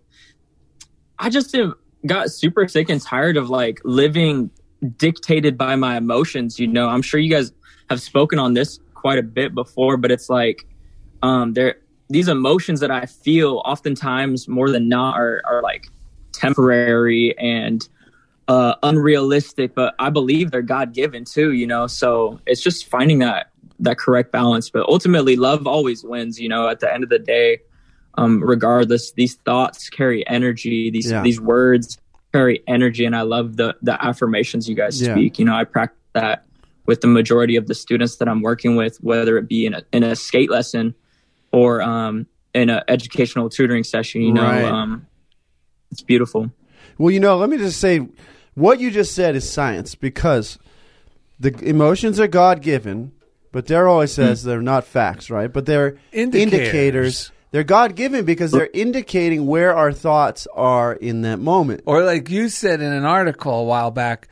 [1.19, 1.57] I just
[2.05, 4.51] got super sick and tired of like living
[4.97, 6.59] dictated by my emotions.
[6.59, 7.53] You know, I'm sure you guys
[7.89, 10.67] have spoken on this quite a bit before, but it's like,
[11.23, 11.77] um, there
[12.09, 15.89] these emotions that I feel oftentimes more than not are are like
[16.33, 17.87] temporary and
[18.49, 21.87] uh, unrealistic, but I believe they're God given too, you know.
[21.87, 24.71] So it's just finding that that correct balance.
[24.71, 26.41] But ultimately, love always wins.
[26.41, 27.59] You know, at the end of the day,
[28.15, 30.91] um, regardless, these thoughts carry energy.
[30.91, 31.23] These Yeah.
[31.23, 31.99] these words
[32.33, 35.15] carry energy, and I love the the affirmations you guys Yeah.
[35.15, 35.39] speak.
[35.39, 36.45] You know, I practice that
[36.87, 39.83] with the majority of the students that I'm working with, whether it be in a
[39.93, 40.95] in a skate lesson
[41.53, 44.23] or um, in an educational tutoring session.
[44.23, 44.65] You know, Right.
[44.65, 45.07] um,
[45.91, 46.51] it's beautiful.
[46.99, 48.07] Well, you know, let me just say
[48.57, 50.59] what you just said is science because
[51.39, 53.13] the emotions are God given,
[53.53, 54.23] but Dare always hmm.
[54.23, 55.53] says they're not facts, right?
[55.53, 56.43] But they're Indicators.
[56.53, 57.33] indicators.
[57.53, 61.83] They're God given because they're indicating where our thoughts are in that moment.
[61.87, 64.29] Or like you said in an article a while back,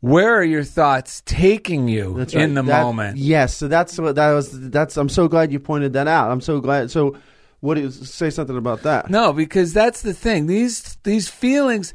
[0.00, 2.44] where are your thoughts taking you That's right.
[2.44, 3.16] in the That- moment?
[3.18, 4.70] Yes, so that's what that was.
[4.70, 6.30] That's I'm so glad you pointed that out.
[6.30, 6.90] I'm so glad.
[6.90, 7.16] So,
[7.60, 9.10] what do you say something about that?
[9.10, 10.46] No, because that's the thing.
[10.46, 11.94] These these feelings,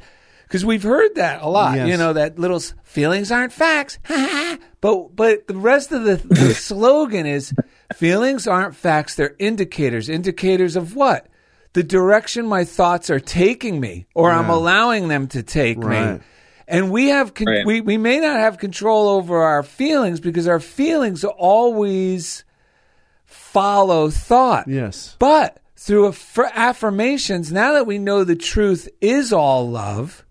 [0.54, 1.76] because we've heard that a lot.
[1.76, 1.88] Yes.
[1.88, 3.98] You know that little feelings aren't facts,
[4.80, 7.52] But but the rest of the, the slogan is
[7.96, 10.08] feelings aren't facts, they're indicators.
[10.08, 11.26] Indicators of what?
[11.72, 16.14] The direction my thoughts are taking me or I'm allowing them to take Right.
[16.14, 16.20] me.
[16.68, 17.66] And we have con- Right.
[17.66, 22.44] we we may not have control over our feelings because our feelings always
[23.26, 24.68] follow thought.
[24.68, 25.16] Yes.
[25.18, 30.23] But through aff- affirmations, now that we know the truth is all love,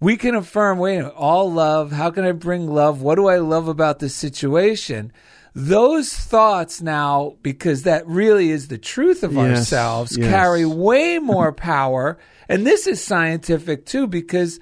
[0.00, 1.92] we can affirm, wait, a minute, all love.
[1.92, 3.02] How can I bring love?
[3.02, 5.12] What do I love about this situation?
[5.54, 10.28] Those thoughts now, because that really is the truth of Yes, ourselves, yes.
[10.28, 12.18] carry way more power.
[12.48, 14.60] And this is scientific too, because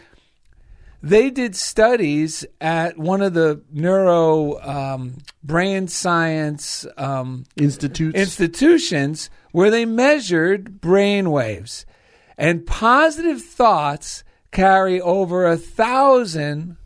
[1.02, 8.18] they did studies at one of the neuro um, brain science um, Institutes.
[8.18, 11.84] institutions where they measured brain waves.
[12.38, 16.76] And positive thoughts carry over a thousand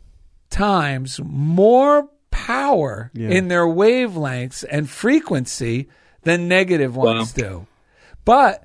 [0.49, 3.29] times more power Yeah.
[3.29, 5.87] in their wavelengths and frequency
[6.23, 7.67] than negative ones do.
[8.25, 8.63] But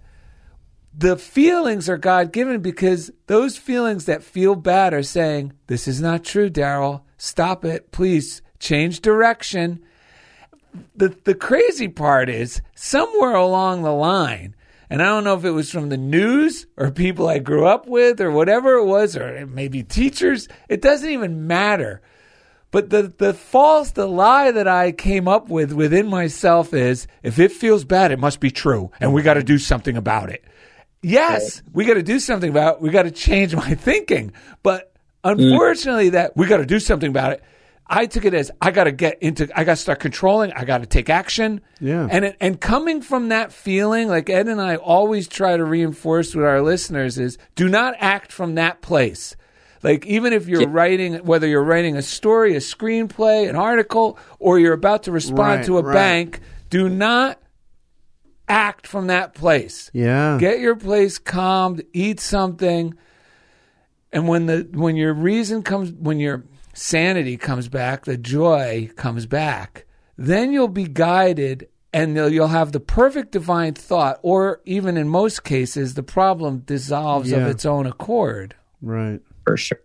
[0.97, 6.01] the feelings are God given because those feelings that feel bad are saying, This is
[6.01, 7.03] not true, Daryl.
[7.19, 7.93] Stop it.
[7.93, 9.83] Please change direction.
[10.95, 14.55] The, the crazy part is somewhere along the line,
[14.89, 17.87] and I don't know if it was from the news or people I grew up
[17.87, 22.03] with or whatever it was, or maybe teachers, it doesn't even matter.
[22.71, 27.39] But the, the false, the lie that I came up with within myself is if
[27.39, 30.45] it feels bad, it must be true, and we got to do something about it.
[31.03, 32.83] Yes, we got to do something about it.
[32.83, 34.33] We got to change my thinking.
[34.63, 37.43] But unfortunately, that we got to do something about it.
[37.89, 40.53] I took it as I got to get into, I got to start controlling.
[40.53, 41.61] I got to take action.
[41.81, 42.09] Yeah.
[42.11, 46.35] And it, and coming from that feeling, like Ed and I always try to reinforce
[46.35, 49.37] with our listeners is do not act from that place.
[49.85, 54.59] Like even if you're writing, whether you're writing a story, a screenplay, an article, or
[54.59, 55.95] you're about to respond Right, to a right.
[55.95, 57.41] bank, do not
[58.49, 59.91] act from that place.
[59.93, 60.39] yeah.
[60.41, 62.95] Get your place calmed, eat something,
[64.13, 66.45] and when the when your reason comes when your
[66.77, 72.73] sanity comes back, the joy comes back, then you'll be guided and you'll- you'll have
[72.73, 77.87] the perfect divine thought or even in most cases the problem dissolves of its own
[77.87, 78.55] accord.
[78.83, 79.21] right.
[79.45, 79.79] for sure.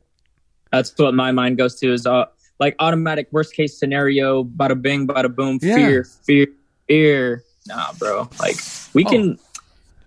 [0.72, 2.26] That's what my mind goes to is uh
[2.60, 5.76] like automatic worst case scenario, bada bing, bada boom, Yeah.
[5.76, 6.48] fear, fear,
[6.88, 7.44] fear.
[7.68, 8.28] Nah, bro.
[8.40, 8.56] Like
[8.94, 9.38] we can.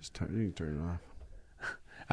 [0.00, 1.00] Just turn, you can turn it off.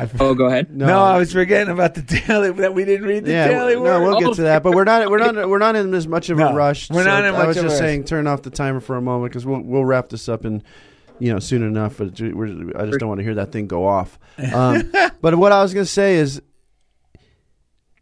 [0.02, 0.76] I, Oh, go ahead.
[0.76, 3.82] no, I was forgetting about the daily that we didn't read the Yeah, daily no,
[3.82, 4.02] word.
[4.02, 6.40] we'll get to that, but we're not we're not we're not in as much of
[6.40, 6.90] a rush.
[6.90, 7.88] we're not in I much was of a just rush.
[7.90, 10.64] saying, turn off the timer for a moment because we'll we'll wrap this up in
[11.20, 11.98] you know soon enough.
[12.00, 14.18] But we're, I just don't want to hear that thing go off.
[14.54, 14.92] Um,
[15.22, 16.42] but what I was going to say is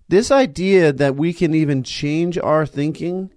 [0.07, 3.31] this idea that we can even change our thinking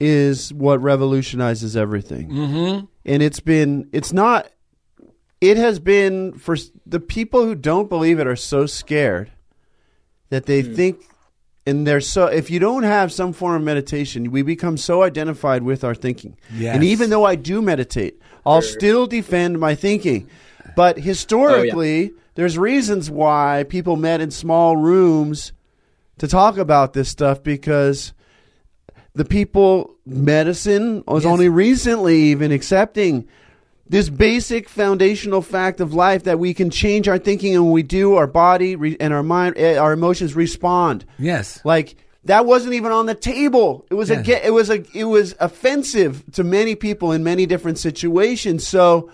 [0.00, 2.30] is what revolutionizes everything.
[2.30, 2.84] Mm-hmm.
[3.04, 4.48] And it's been it's not
[5.40, 9.30] it has been for the people who don't believe it are so scared
[10.30, 10.74] that they hmm.
[10.74, 11.04] think
[11.66, 15.62] and they're so if you don't have some form of meditation we become so identified
[15.62, 16.36] with our thinking.
[16.54, 16.74] Yes.
[16.74, 20.28] and even though i do meditate i'll still defend my thinking.
[20.76, 25.52] But historically oh, there's reasons why people met in small rooms
[26.18, 28.12] to talk about this stuff because
[29.14, 31.32] the people medicine was Yes.
[31.32, 33.26] only recently even accepting
[33.88, 37.82] this basic foundational fact of life that we can change our thinking and when we
[37.82, 41.60] do our body re- and our mind eh, our emotions respond yes.
[41.64, 44.22] like that wasn't even on the table it was Yeah.
[44.26, 49.10] a it was a it was offensive to many people in many different situations so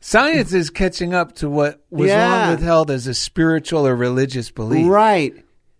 [0.00, 2.30] Science is catching up to what was Yeah.
[2.42, 4.86] long withheld as a spiritual or religious belief.
[4.86, 5.34] Right.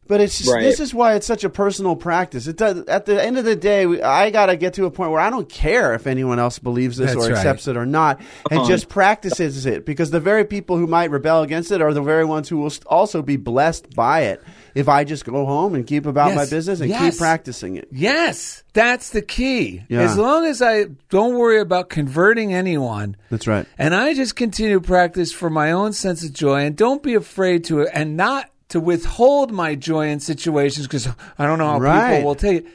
[0.09, 0.63] But it's just, Right.
[0.63, 2.47] this is why it's such a personal practice.
[2.47, 4.91] It does, at the end of the day, we, I got to get to a
[4.91, 7.37] point where I don't care if anyone else believes this That's or right.
[7.39, 8.69] accepts it or not, and Uh-huh.
[8.69, 9.85] just practices it.
[9.85, 12.73] Because the very people who might rebel against it are the very ones who will
[12.87, 14.43] also be blessed by it.
[14.75, 17.13] If I just go home and keep about my business and Yes.
[17.15, 17.89] keep practicing it.
[17.91, 19.83] Yes, that's the key.
[19.89, 20.03] Yeah.
[20.03, 23.65] As long as I don't worry about converting anyone, That's right.
[23.79, 27.15] and I just continue to practice for my own sense of joy, and don't be
[27.15, 31.09] afraid to and not to withhold my joy in situations because
[31.39, 32.17] I don't know how Right.
[32.17, 32.67] people will take it.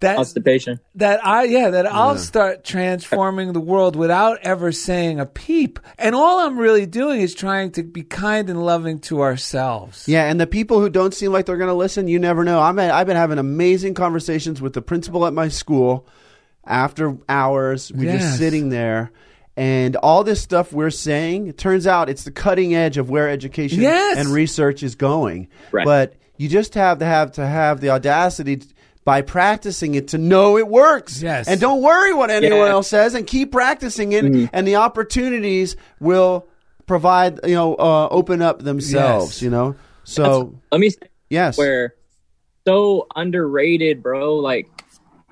[0.00, 0.80] That Constipation.
[0.96, 6.16] that I yeah that I'll start transforming the world without ever saying a peep, and
[6.16, 10.08] all I'm really doing is trying to be kind and loving to ourselves.
[10.08, 12.58] Yeah, and the people who don't seem like they're going to listen, you never know.
[12.58, 16.04] I'm I've been having amazing conversations with the principal at my school
[16.66, 17.92] after hours.
[17.94, 18.22] We're Yes.
[18.22, 19.12] just sitting there.
[19.56, 23.28] And all this stuff we're saying, it turns out it's the cutting edge of where
[23.28, 24.16] education Yes.
[24.18, 25.48] and research is going.
[25.70, 25.84] Right.
[25.84, 28.68] But you just have to have to have the audacity t-
[29.04, 31.20] by practicing it to know it works.
[31.20, 31.48] Yes.
[31.48, 32.68] And don't worry what anyone Yeah.
[32.72, 34.46] else says and keep practicing it Mm-hmm.
[34.54, 36.46] and the opportunities will
[36.86, 39.42] provide, you know, uh, open up themselves, Yes.
[39.42, 39.74] you know?
[40.04, 40.98] So, Let me say
[41.30, 41.58] yes.
[41.58, 41.94] where
[42.66, 44.36] so underrated, bro.
[44.36, 44.66] Like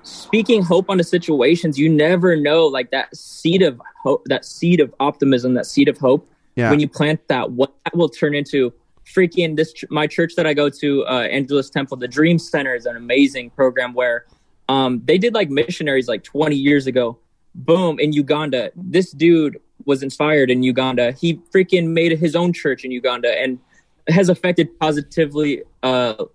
[0.03, 2.67] speaking hope onto situations, you never know.
[2.67, 6.29] Like that seed of hope, that seed of optimism, that seed of hope.
[6.55, 6.69] Yeah.
[6.69, 8.73] When you plant that, what that will turn into.
[9.05, 12.75] Freaking this, ch- my church that I go to, uh, Angelus Temple, the Dream Center
[12.75, 14.25] is an amazing program where
[14.69, 17.17] um, they did like missionaries like 20 years ago.
[17.53, 18.71] Boom in Uganda.
[18.75, 21.11] This dude was inspired in Uganda.
[21.13, 23.59] He freaking made his own church in Uganda and
[24.07, 26.25] has affected positively uh,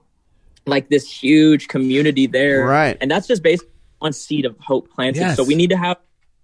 [0.67, 2.67] like this huge community there.
[2.67, 2.97] Right.
[3.01, 3.65] And that's just based
[4.01, 5.21] on seed of hope planted.
[5.21, 5.37] Yes.
[5.37, 5.97] So we need to have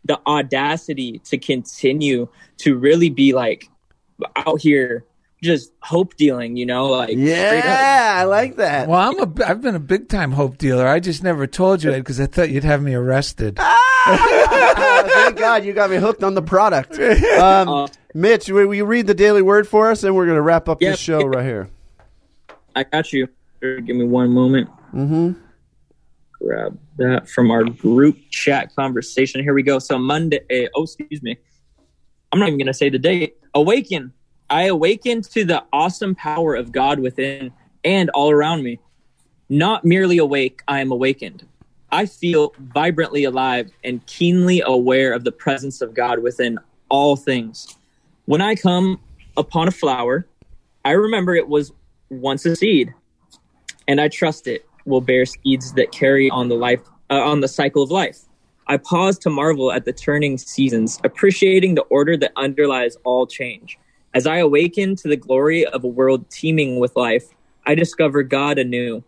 [0.04, 2.28] the audacity to continue
[2.58, 3.68] to really be like
[4.36, 5.04] out here
[5.42, 8.88] just hope dealing, you know, like yeah, I like that.
[8.88, 10.86] Well, I'm a, I've been a big time hope dealer.
[10.86, 13.56] I just never told you that because I thought you'd have me arrested.
[13.58, 16.96] Ah, thank God you got me hooked on the product.
[16.98, 20.36] Um, Uh, Mitch, will will you read the daily word for us, and we're going
[20.36, 20.90] to wrap up Yeah.
[20.92, 21.68] this show right here.
[22.76, 23.26] I got you.
[23.60, 24.68] Give me one moment.
[24.94, 25.32] Mm-hmm.
[26.42, 29.42] Grab that from our group chat conversation.
[29.42, 29.78] Here we go.
[29.78, 30.40] So Monday.
[30.50, 31.36] eh, oh, excuse me.
[32.32, 33.36] I'm not even going to say the date.
[33.54, 34.12] Awaken.
[34.50, 37.52] I awaken to the awesome power of God within
[37.84, 38.78] and all around me.
[39.48, 41.46] Not merely awake, I am awakened.
[41.90, 47.76] I feel vibrantly alive and keenly aware of the presence of God within all things.
[48.24, 48.98] When I come
[49.36, 50.26] upon a flower,
[50.84, 51.72] I remember it was
[52.08, 52.94] once a seed,
[53.86, 56.80] and I trust it will bear seeds that carry on the life
[57.10, 58.20] uh, on the cycle of life.
[58.66, 63.78] I pause to marvel at the turning seasons, appreciating the order that underlies all change.
[64.14, 67.24] As I awaken to the glory of a world teeming with life,
[67.66, 69.02] I discover God anew.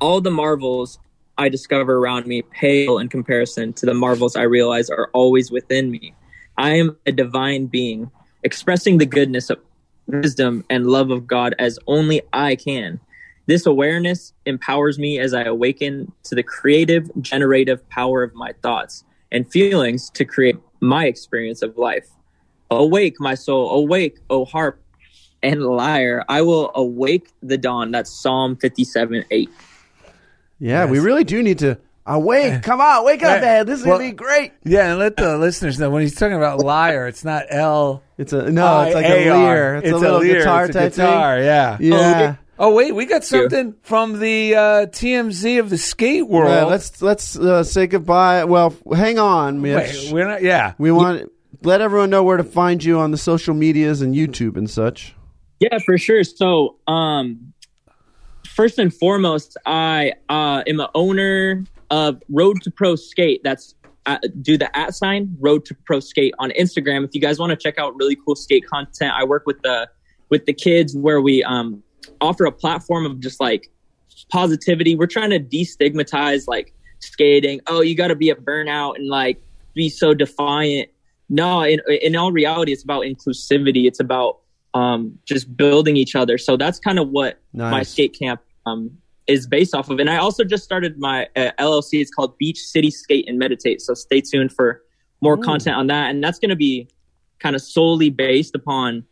[0.00, 0.98] All the marvels
[1.36, 5.90] I discover around me pale in comparison to the marvels I realize are always within
[5.90, 6.14] me.
[6.56, 8.10] I am a divine being,
[8.42, 9.58] expressing the goodness of
[10.06, 13.00] wisdom and love of God as only I can.
[13.46, 19.04] This awareness empowers me as I awaken to the creative, generative power of my thoughts
[19.30, 22.08] and feelings to create my experience of life.
[22.70, 24.80] Awake, my soul, awake, O harp
[25.42, 26.24] and lyre.
[26.28, 27.90] I will awake the dawn.
[27.90, 29.50] That's Psalm 57 8.
[30.58, 31.76] Yeah, we really do need to
[32.06, 32.62] awake.
[32.62, 33.40] Come on, wake up, Right.
[33.42, 33.66] man.
[33.66, 34.52] This is Well- going to be great.
[34.64, 38.02] Yeah, and let the listeners know when he's talking about liar, it's not L.
[38.16, 39.76] It's a no, it's like a lyre.
[39.76, 40.38] It's, a little lyre.
[40.38, 41.76] guitar It's a type guitar, Yeah.
[41.76, 41.92] thing.
[41.92, 42.34] Yeah.
[42.58, 46.50] Oh wait, we got something from the uh, TMZ of the skate world.
[46.50, 48.44] Well, let's let's uh, say goodbye.
[48.44, 50.04] Well, hang on, Mitch.
[50.04, 50.42] Wait, we're not.
[50.42, 51.30] Yeah, we want
[51.62, 55.14] let everyone know where to find you on the social medias and YouTube and such.
[55.60, 56.24] Yeah, for sure.
[56.24, 57.52] So, um,
[58.46, 63.40] first and foremost, I uh, am an owner of Road to Pro Skate.
[63.44, 63.74] That's
[64.06, 67.04] uh, do the at sign Road to Pro Skate on Instagram.
[67.04, 69.88] If you guys want to check out really cool skate content, I work with the
[70.28, 71.83] with the kids where we um,
[72.20, 73.70] offer a platform of just like
[74.30, 74.96] positivity.
[74.96, 77.60] We're trying to destigmatize like skating.
[77.66, 79.40] Oh, you got to be a burnout and like
[79.74, 80.90] be so defiant.
[81.28, 83.86] No, in, in all reality, it's about inclusivity.
[83.86, 84.40] It's about
[84.74, 86.36] um, just building each other.
[86.38, 89.98] So that's kind of what my skate camp um, is based off of.
[90.00, 92.00] And I also just started my uh, LLC.
[92.00, 93.80] It's called Beach City Skate and Meditate.
[93.80, 94.82] So stay tuned for
[95.20, 96.10] more content on that.
[96.10, 96.88] And that's going to be
[97.38, 99.04] kind of solely based upon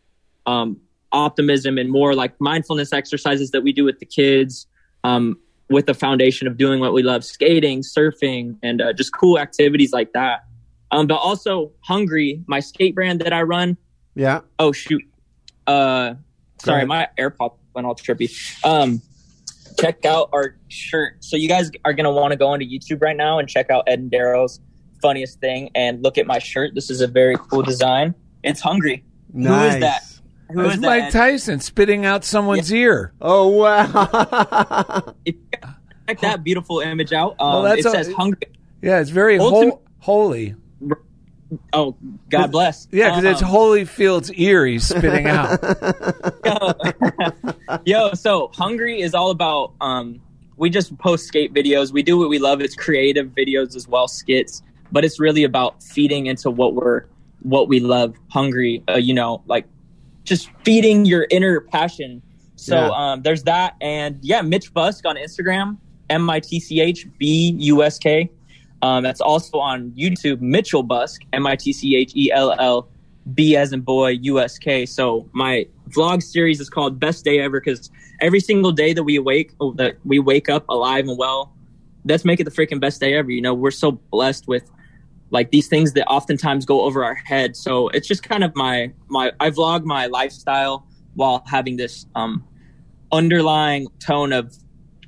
[0.47, 0.78] um,
[1.12, 4.66] optimism and more like mindfulness exercises that we do with the kids
[5.04, 5.38] um,
[5.68, 9.92] with the foundation of doing what we love skating surfing and uh, just cool activities
[9.92, 10.44] like that.
[10.90, 13.76] Um, but also hungry my skate brand that i run.
[14.14, 14.40] Yeah.
[14.58, 15.02] oh shoot.
[15.66, 16.14] Uh
[16.58, 18.30] sorry my airpod went all trippy.
[18.64, 19.00] Um
[19.80, 21.24] check out our shirt.
[21.24, 23.70] So you guys are going to want to go onto youtube right now and check
[23.70, 24.60] out ed and daryl's
[25.00, 26.74] funniest thing and look at my shirt.
[26.74, 28.14] This is a very cool design.
[28.42, 29.04] It's hungry.
[29.32, 29.48] Nice.
[29.48, 30.11] who is that
[30.53, 33.12] who it's is that, Mike Tyson spitting out someone's ear.
[33.20, 35.14] Oh wow.
[35.24, 35.59] if you
[36.09, 38.48] check that beautiful image out, um, Well, that's it a- says hungry.
[38.80, 40.55] Yeah, it's very Ultim- hol- holy.
[41.74, 41.94] Oh,
[42.30, 42.88] God bless.
[42.90, 45.61] Yeah, because it's Um, Holyfield's ear he's spitting out.
[47.84, 49.72] Yo, so hungry is all about.
[49.80, 50.20] Um,
[50.57, 51.92] we just post skate videos.
[51.92, 52.61] We do what we love.
[52.61, 54.62] It's creative videos as well, skits.
[54.92, 57.05] But it's really about feeding into what we're,
[57.42, 58.14] what we love.
[58.30, 59.66] Hungry, uh, you know, like
[60.24, 62.22] just feeding your inner passion.
[62.56, 62.90] So Yeah.
[63.12, 65.78] um, there's that, and yeah, Mitch Busk on Instagram,
[66.10, 68.30] M I T C H B U S K.
[68.82, 72.88] Um, that's also on YouTube, Mitchell Busk, M I T C H E L L
[73.34, 74.86] B as in boy, USK.
[74.86, 79.18] So my vlog series is called Best Day Ever because every single day that we
[79.18, 81.52] wake oh, that we wake up alive and well,
[82.04, 83.30] let's make it the freaking best day ever.
[83.30, 84.68] You know, we're so blessed with
[85.32, 87.56] like these things that oftentimes go over our head.
[87.56, 92.44] So it's just kind of my my I vlog my lifestyle while having this um
[93.10, 94.54] underlying tone of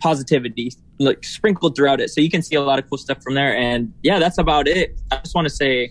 [0.00, 2.10] positivity like sprinkled throughout it.
[2.10, 3.56] So you can see a lot of cool stuff from there.
[3.56, 5.00] And yeah, that's about it.
[5.10, 5.90] I just want to say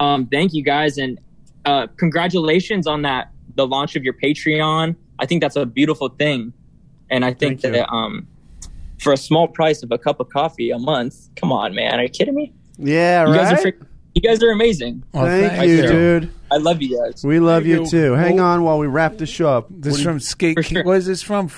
[0.00, 1.18] um, thank you guys and
[1.64, 4.96] uh, congratulations on that the launch of your Patreon.
[5.18, 6.52] I think that's a beautiful thing,
[7.10, 8.26] and I think Thank that um,
[9.00, 12.04] for a small price of a cup of coffee a month, come on, man, are
[12.04, 12.54] you kidding me?
[12.78, 13.36] Yeah, You right.
[13.42, 13.80] guys are frick-
[14.14, 15.02] you guys are amazing.
[15.12, 15.82] Well, Thank thank you, you.
[15.82, 16.30] dude.
[16.50, 17.22] I love you guys.
[17.24, 17.86] We love you, you.
[17.90, 18.12] too.
[18.14, 19.66] Hang on while we wrap the show up.
[19.70, 20.56] This What do from Skate.
[20.56, 20.84] For King- sure.
[20.84, 21.50] What is this from?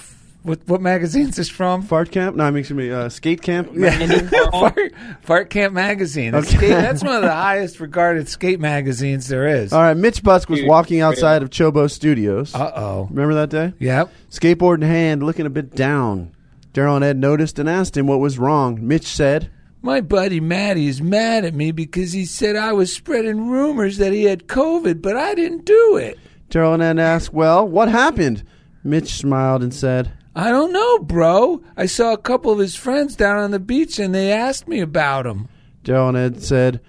[0.43, 1.83] What what magazine is this from?
[1.83, 2.35] you- Fart Camp?
[2.37, 3.71] No, I mean, excuse me, uh, Skate Camp?
[4.53, 4.93] Fart,
[5.23, 6.35] Fart Camp magazine.
[6.35, 6.57] It's Okay.
[6.57, 9.73] skate, that's one of the highest regarded skate magazines there is.
[9.73, 12.55] All right, Mitch Busk was Dude, walking outside of Chobo Studios.
[12.55, 13.07] Uh oh.
[13.11, 13.75] Remember that day?
[13.79, 14.11] Yep.
[14.31, 16.33] Skateboard in hand, looking a bit down.
[16.73, 18.79] Daryl and Ed noticed and asked him what was wrong.
[18.81, 19.51] Mitch said,
[19.83, 24.13] My buddy Matty is mad at me because he said I was spreading rumors that
[24.13, 26.19] he had COVID, but I didn't do it.
[26.51, 28.45] Daryl and Ed asked, Well, what happened?
[28.85, 31.63] Mitch smiled and said, I don't know, bro.
[31.77, 34.81] I saw a couple of his friends down on the beach and they asked me
[34.81, 35.49] about him.
[35.83, 36.81] Daryl and Ed said,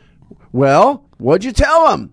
[0.52, 2.12] Well, what'd you tell him?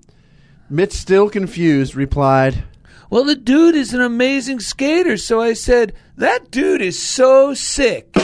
[0.70, 2.62] Mitch, still confused, replied,
[3.10, 8.14] Well, the dude is an amazing skater, so I said, That dude is so sick.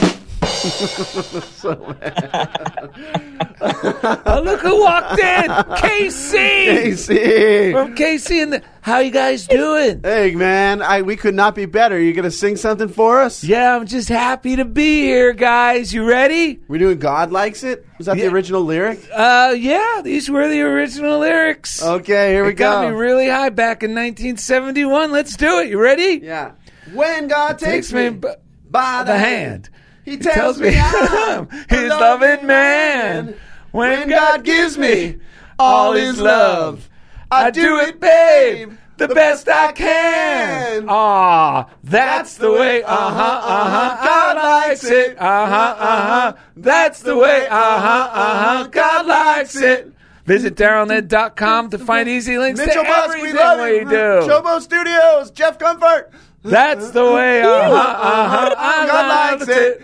[3.61, 5.45] Oh, look who walked in!
[5.49, 6.31] KC!
[6.33, 7.71] Casey!
[7.71, 10.01] From KC and the, how you guys doing?
[10.03, 11.99] Hey, man, I, we could not be better.
[11.99, 13.43] You to sing something for us?
[13.43, 15.93] Yeah, I'm just happy to be here, guys.
[15.93, 16.59] You ready?
[16.67, 17.85] We're doing God Likes It?
[17.97, 18.25] Was that Yeah.
[18.25, 18.99] the original lyric?
[19.13, 21.81] Uh, yeah, these were the original lyrics.
[21.81, 22.89] Okay, here we it got go.
[22.89, 25.11] me really high back in 1971.
[25.11, 25.69] Let's do it.
[25.69, 26.19] You ready?
[26.23, 26.51] yeah.
[26.93, 28.27] When God takes, Takes me me b-
[28.69, 29.69] by the hand.
[30.05, 33.35] He tells tells me I'm his loving man.
[33.71, 35.19] When God gives me
[35.59, 36.87] all his love,
[37.31, 40.85] I do it, babe, the best I can.
[40.87, 42.83] Ah, that's the way.
[42.83, 43.41] Uh huh.
[43.43, 44.05] Uh huh.
[44.05, 45.17] God likes it.
[45.17, 45.75] Uh huh.
[45.77, 46.33] Uh huh.
[46.55, 47.47] That's the way.
[47.47, 48.09] Uh huh.
[48.13, 48.67] Uh huh.
[48.67, 49.91] God likes it.
[50.25, 53.85] Visit DarylNet.com to find easy links Mitchell to Busk, everything we love we you.
[53.85, 54.27] do.
[54.27, 56.11] Chobo Studios, Jeff Comfort.
[56.45, 57.41] That's the way.
[57.41, 57.73] Uh huh.
[57.73, 58.55] Uh huh.
[58.57, 59.81] I God likes it.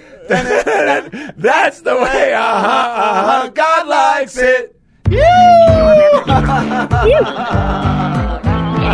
[1.38, 2.34] That's the way.
[2.34, 2.68] Uh huh.
[2.68, 3.49] Uh huh.
[3.49, 4.78] God likes it.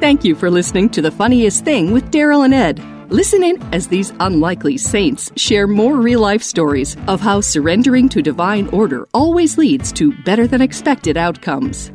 [0.00, 2.82] Thank you for listening to The Funniest Thing with Daryl and Ed.
[3.10, 8.22] Listen in as these unlikely saints share more real life stories of how surrendering to
[8.22, 11.90] divine order always leads to better than expected outcomes.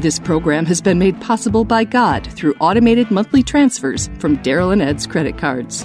[0.00, 4.80] This program has been made possible by God through automated monthly transfers from Daryl and
[4.80, 5.84] Ed's credit cards.